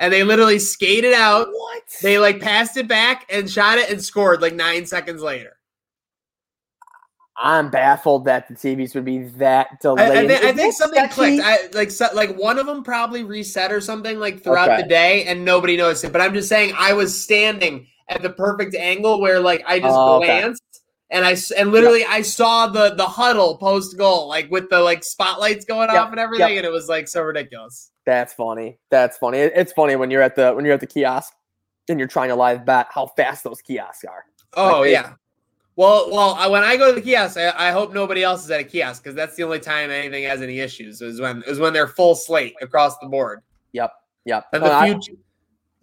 and 0.00 0.12
they 0.12 0.24
literally 0.24 0.58
skated 0.58 1.12
out. 1.14 1.46
what? 1.52 1.82
They 2.02 2.18
like 2.18 2.40
passed 2.40 2.76
it 2.76 2.88
back 2.88 3.26
and 3.32 3.48
shot 3.48 3.78
it 3.78 3.88
and 3.90 4.02
scored 4.02 4.42
like 4.42 4.54
nine 4.54 4.84
seconds 4.86 5.22
later. 5.22 5.52
I'm 7.42 7.70
baffled 7.70 8.26
that 8.26 8.48
the 8.48 8.54
TVs 8.54 8.94
would 8.94 9.04
be 9.06 9.22
that 9.38 9.80
delayed. 9.80 10.10
I, 10.10 10.26
thi- 10.28 10.46
I 10.48 10.52
think 10.52 10.74
something 10.74 11.08
clicked. 11.08 11.42
I, 11.42 11.68
like 11.72 11.90
so, 11.90 12.08
like 12.12 12.36
one 12.36 12.58
of 12.58 12.66
them 12.66 12.82
probably 12.82 13.24
reset 13.24 13.72
or 13.72 13.80
something 13.80 14.18
like 14.18 14.42
throughout 14.42 14.68
Okay. 14.68 14.82
the 14.82 14.88
day, 14.88 15.24
and 15.24 15.42
nobody 15.44 15.76
noticed 15.76 16.04
it. 16.04 16.12
But 16.12 16.20
I'm 16.20 16.34
just 16.34 16.48
saying, 16.50 16.74
I 16.76 16.92
was 16.92 17.18
standing 17.18 17.86
at 18.08 18.20
the 18.20 18.28
perfect 18.30 18.74
angle 18.74 19.20
where 19.22 19.40
like 19.40 19.64
I 19.66 19.78
just 19.80 19.94
Oh, 19.96 20.16
okay. 20.16 20.26
glanced. 20.40 20.62
And 21.12 21.24
I 21.24 21.34
and 21.56 21.72
literally 21.72 22.04
I 22.04 22.20
saw 22.22 22.66
the 22.66 22.94
the 22.94 23.06
huddle 23.06 23.56
post 23.56 23.96
goal 23.96 24.28
like 24.28 24.50
with 24.50 24.68
the 24.68 24.80
like 24.80 25.02
spotlights 25.02 25.64
going 25.64 25.88
Yep, 25.90 25.98
off 26.02 26.10
and 26.10 26.20
everything 26.20 26.48
yep. 26.56 26.58
and 26.58 26.66
it 26.66 26.72
was 26.72 26.88
like 26.88 27.08
so 27.08 27.22
ridiculous. 27.22 27.90
That's 28.10 28.32
funny. 28.34 28.76
That's 28.90 29.18
funny. 29.18 29.38
It's 29.38 29.72
funny 29.72 29.94
when 29.94 30.10
you're 30.10 30.20
at 30.22 30.34
the 30.34 30.52
when 30.52 30.64
you're 30.64 30.74
at 30.74 30.80
the 30.80 30.86
kiosk 30.88 31.32
and 31.88 31.96
you're 32.00 32.08
trying 32.08 32.28
to 32.30 32.34
live 32.34 32.66
bet 32.66 32.88
how 32.90 33.06
fast 33.06 33.44
those 33.44 33.62
kiosks 33.62 34.04
are. 34.04 34.24
Oh 34.54 34.80
Like, 34.80 34.90
yeah. 34.90 35.12
Well, 35.76 36.10
well, 36.10 36.34
I, 36.36 36.48
when 36.48 36.64
I 36.64 36.76
go 36.76 36.88
to 36.92 36.94
the 37.00 37.00
kiosk, 37.00 37.36
I, 37.38 37.52
I 37.68 37.70
hope 37.70 37.94
nobody 37.94 38.24
else 38.24 38.44
is 38.44 38.50
at 38.50 38.58
a 38.58 38.64
kiosk 38.64 39.04
because 39.04 39.14
that's 39.14 39.36
the 39.36 39.44
only 39.44 39.60
time 39.60 39.90
anything 39.92 40.24
has 40.24 40.42
any 40.42 40.58
issues 40.58 41.00
is 41.00 41.20
when 41.20 41.44
is 41.46 41.60
when 41.60 41.72
they're 41.72 41.86
full 41.86 42.16
slate 42.16 42.54
across 42.60 42.98
the 42.98 43.06
board. 43.06 43.42
Yep. 43.74 43.92
Yep. 44.24 44.46
And 44.54 44.62
the 44.64 44.72
I- 44.72 44.88
future. 44.90 45.12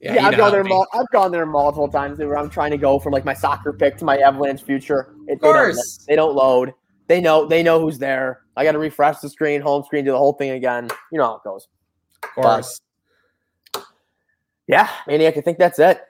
yeah, 0.01 0.13
you 0.15 0.19
I've 0.19 0.35
gone 0.37 0.51
there. 0.51 0.65
Mul- 0.65 0.87
I've 0.93 1.09
gone 1.13 1.31
there 1.31 1.45
multiple 1.45 1.87
times 1.87 2.19
where 2.19 2.37
I'm 2.37 2.49
trying 2.49 2.71
to 2.71 2.77
go 2.77 2.99
from 2.99 3.13
like 3.13 3.23
my 3.23 3.33
soccer 3.33 3.71
pick 3.71 3.95
to 3.99 4.05
my 4.05 4.17
Avalanche 4.17 4.63
future. 4.63 5.15
It, 5.27 5.35
Of 5.35 5.39
they 5.39 5.47
don't- 5.47 5.53
course. 5.55 6.05
they 6.09 6.15
don't 6.17 6.35
load. 6.35 6.73
They 7.07 7.21
know. 7.21 7.45
They 7.47 7.63
know 7.63 7.79
who's 7.79 7.97
there. 7.97 8.41
I 8.57 8.65
got 8.65 8.73
to 8.73 8.79
refresh 8.79 9.19
the 9.19 9.29
screen, 9.29 9.61
home 9.61 9.83
screen, 9.85 10.03
do 10.03 10.11
the 10.11 10.17
whole 10.17 10.33
thing 10.33 10.51
again. 10.51 10.89
You 11.11 11.19
know 11.19 11.25
how 11.25 11.35
it 11.37 11.43
goes. 11.45 11.67
Of 12.37 12.43
course. 12.43 12.81
Yeah, 14.67 14.89
maniac. 15.07 15.37
I 15.37 15.41
think 15.41 15.57
that's 15.57 15.79
it. 15.79 16.01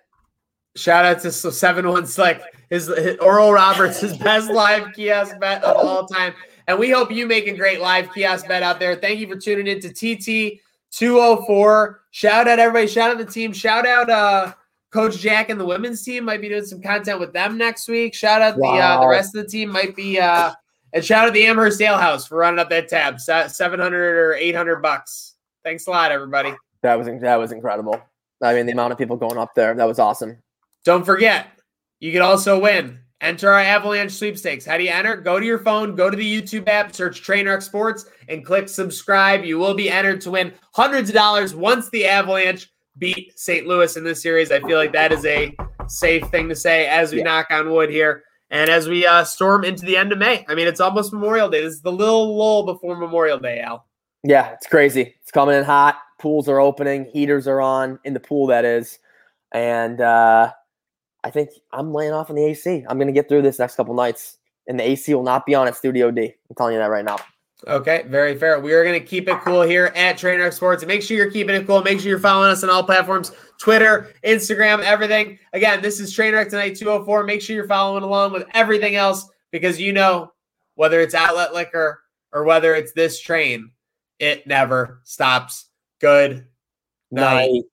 Shout 0.76 1.06
out 1.06 1.22
to 1.22 1.32
seven 1.32 1.88
one 1.88 2.06
slick. 2.06 2.42
His, 2.70 2.88
his 2.88 3.18
Oral 3.18 3.54
Roberts, 3.54 4.02
his 4.02 4.18
best 4.18 4.50
live 4.50 4.94
kiosk 4.94 5.40
bet 5.40 5.64
of 5.64 5.78
all 5.78 6.06
time. 6.06 6.34
And 6.68 6.78
we 6.78 6.90
hope 6.90 7.12
you 7.12 7.26
make 7.26 7.48
a 7.48 7.56
great 7.56 7.80
live 7.80 8.14
kiosk 8.14 8.48
bet 8.48 8.62
out 8.62 8.80
there. 8.80 8.96
Thank 8.96 9.20
you 9.20 9.28
for 9.28 9.38
tuning 9.38 9.68
in 9.68 9.80
to 9.80 9.90
TT 9.90 10.60
204. 10.92 12.02
Shout 12.12 12.48
out 12.48 12.60
everybody. 12.60 12.88
Shout 12.88 13.12
out 13.12 13.18
the 13.18 13.26
team. 13.26 13.54
Shout 13.54 13.88
out 13.88 14.10
uh 14.10 14.54
Coach 14.92 15.18
Jack 15.18 15.50
and 15.50 15.60
the 15.60 15.66
women's 15.66 16.04
team 16.04 16.26
might 16.26 16.42
be 16.42 16.50
doing 16.50 16.66
some 16.66 16.82
content 16.82 17.20
with 17.20 17.34
them 17.34 17.58
next 17.58 17.88
week. 17.88 18.14
Shout 18.14 18.42
out 18.42 18.58
the 18.58 18.68
uh, 18.68 19.02
the 19.02 19.08
rest 19.08 19.36
of 19.36 19.44
the 19.44 19.50
team 19.50 19.70
might 19.70 19.96
be 19.96 20.20
uh, 20.20 20.52
and 20.94 21.04
shout 21.04 21.28
out 21.28 21.34
the 21.34 21.46
Amherst 21.46 21.82
Ale 21.82 21.98
House 21.98 22.28
for 22.28 22.38
running 22.38 22.60
up 22.60 22.70
that 22.70 22.88
tab. 22.88 23.20
Seven 23.20 23.80
hundred 23.80 24.18
or 24.18 24.34
eight 24.34 24.56
hundred 24.56 24.82
bucks. 24.82 25.36
Thanks 25.68 25.86
a 25.86 25.90
lot, 25.90 26.14
everybody. 26.14 26.54
That 26.82 26.98
was 26.98 27.08
that 27.08 27.36
was 27.36 27.52
incredible. 27.52 28.02
I 28.42 28.54
mean, 28.54 28.68
the 28.68 28.72
amount 28.72 28.94
of 28.94 28.98
people 28.98 29.18
going 29.18 29.38
up 29.38 29.54
there, 29.54 29.76
that 29.76 29.86
was 29.86 30.00
awesome. 30.00 30.42
Don't 30.86 31.06
forget, 31.06 31.48
you 32.00 32.14
can 32.14 32.22
also 32.22 32.58
win. 32.58 33.00
Enter 33.20 33.50
our 33.52 33.60
Avalanche 33.60 34.14
sweepstakes. 34.14 34.64
How 34.66 34.78
do 34.78 34.84
you 34.86 34.92
enter? 34.92 35.18
Go 35.18 35.42
to 35.42 35.46
your 35.46 35.60
phone, 35.60 35.94
go 35.94 36.10
to 36.10 36.16
the 36.16 36.42
YouTube 36.42 36.70
app, 36.70 36.96
search 36.96 37.22
Trainwreck 37.22 37.62
Sports, 37.62 38.06
and 38.30 38.46
click 38.46 38.70
subscribe. 38.70 39.44
You 39.44 39.58
will 39.60 39.74
be 39.74 39.90
entered 39.90 40.22
to 40.22 40.32
win 40.32 40.54
hundreds 40.74 41.10
of 41.10 41.16
dollars 41.16 41.54
once 41.54 41.90
the 41.90 42.06
Avalanche 42.06 42.72
beat 42.98 43.38
St. 43.38 43.68
Louis 43.68 43.98
in 43.98 44.06
this 44.06 44.22
series. 44.24 44.54
I 44.54 44.62
feel 44.62 44.78
like 44.78 44.94
that 44.94 45.12
is 45.12 45.26
a 45.26 45.54
safe 45.90 46.26
thing 46.30 46.48
to 46.48 46.56
say 46.56 46.88
as 46.88 47.12
we 47.12 47.18
Yeah. 47.18 47.24
knock 47.26 47.48
on 47.52 47.72
wood 47.72 47.90
here. 47.90 48.24
And 48.52 48.70
as 48.70 48.88
we 48.88 49.06
uh, 49.06 49.26
storm 49.26 49.66
into 49.66 49.86
the 49.86 49.98
end 49.98 50.14
of 50.14 50.18
May, 50.18 50.46
I 50.48 50.56
mean, 50.56 50.68
it's 50.70 50.80
almost 50.80 51.12
Memorial 51.12 51.50
Day. 51.50 51.62
This 51.62 51.74
is 51.74 51.82
the 51.82 51.92
little 51.92 52.38
lull 52.38 52.64
before 52.66 52.96
Memorial 52.96 53.38
Day, 53.40 53.60
Al. 53.60 53.86
Yeah, 54.24 54.54
it's 54.54 54.68
crazy. 54.68 55.16
It's 55.22 55.32
coming 55.32 55.56
in 55.56 55.64
hot. 55.64 56.00
Pools 56.20 56.50
are 56.50 56.60
opening. 56.60 57.06
Heaters 57.06 57.48
are 57.48 57.62
on 57.62 58.00
in 58.04 58.14
the 58.14 58.20
pool, 58.20 58.48
that 58.48 58.66
is. 58.66 59.00
And 59.52 60.02
uh, 60.02 60.52
I 61.24 61.30
think 61.30 61.50
I'm 61.72 61.94
laying 61.94 62.14
off 62.14 62.30
on 62.30 62.36
the 62.36 62.46
AC. 62.46 62.86
I'm 62.90 62.98
going 62.98 63.08
to 63.08 63.14
get 63.14 63.30
through 63.30 63.44
this 63.44 63.60
next 63.60 63.76
couple 63.76 63.94
nights. 63.94 64.38
And 64.68 64.80
the 64.80 64.84
AC 64.84 65.14
will 65.14 65.24
not 65.24 65.46
be 65.46 65.56
on 65.56 65.68
at 65.68 65.78
Studio 65.78 66.12
D. 66.12 66.34
I'm 66.50 66.56
telling 66.56 66.74
you 66.74 66.80
that 66.80 66.90
right 66.90 67.06
now. 67.06 67.18
Okay, 67.66 68.04
very 68.08 68.38
fair. 68.38 68.60
We 68.60 68.74
are 68.74 68.84
going 68.84 69.00
to 69.00 69.06
keep 69.06 69.28
it 69.28 69.40
cool 69.42 69.64
here 69.64 69.92
at 69.96 70.18
Trainer 70.18 70.52
Sports. 70.52 70.84
And 70.84 70.88
make 70.88 71.02
sure 71.02 71.18
you're 71.18 71.32
keeping 71.32 71.56
it 71.56 71.66
cool. 71.66 71.82
Make 71.82 72.00
sure 72.00 72.10
you're 72.10 72.20
following 72.20 72.52
us 72.52 72.64
on 72.64 72.70
all 72.70 72.84
platforms 72.84 73.32
Twitter, 73.60 74.14
Instagram, 74.24 74.84
everything. 74.84 75.40
Again, 75.54 75.82
this 75.82 76.00
is 76.00 76.16
Trainwreck 76.16 76.50
Tonight 76.50 76.76
204. 76.76 77.24
Make 77.24 77.42
sure 77.42 77.56
you're 77.56 77.68
following 77.68 78.04
along 78.04 78.34
with 78.34 78.46
everything 78.54 78.96
else 78.96 79.28
because 79.52 79.80
you 79.80 79.92
know 79.92 80.32
whether 80.76 81.02
it's 81.02 81.16
outlet 81.16 81.54
liquor 81.54 82.04
or 82.32 82.44
whether 82.44 82.76
it's 82.76 82.92
this 82.92 83.20
train, 83.20 83.72
it 84.20 84.48
never 84.48 85.02
stops. 85.04 85.66
Good 86.00 86.48
night 87.12 87.50
Night 87.52 87.64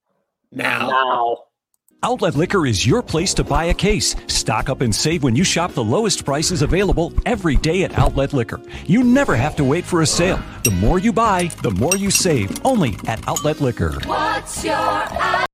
now. 0.53 0.89
now. 0.89 1.39
Outlet 2.03 2.35
Liquor 2.37 2.67
is 2.67 2.87
your 2.87 3.03
place 3.03 3.33
to 3.35 3.43
buy 3.45 3.65
a 3.65 3.75
case. 3.75 4.15
Stock 4.27 4.69
up 4.69 4.83
and 4.83 4.95
save 4.95 5.23
when 5.23 5.35
you 5.35 5.43
shop 5.43 5.73
the 5.73 5.83
lowest 5.83 6.25
prices 6.25 6.61
available 6.61 7.15
every 7.25 7.57
day 7.57 7.83
at 7.83 7.97
Outlet 7.99 8.35
Liquor. 8.35 8.61
You 8.85 9.03
never 9.03 9.35
have 9.35 9.57
to 9.57 9.65
wait 9.65 9.85
for 9.87 10.03
a 10.03 10.07
sale. 10.07 10.39
The 10.65 10.71
more 10.71 10.99
you 10.99 11.15
buy, 11.15 11.45
the 11.63 11.71
more 11.71 11.97
you 11.97 12.11
save. 12.11 12.51
Only 12.65 12.97
at 13.07 13.27
Outlet 13.27 13.63
Liquor. 13.63 13.93
What's 14.05 14.63
your 14.65 15.47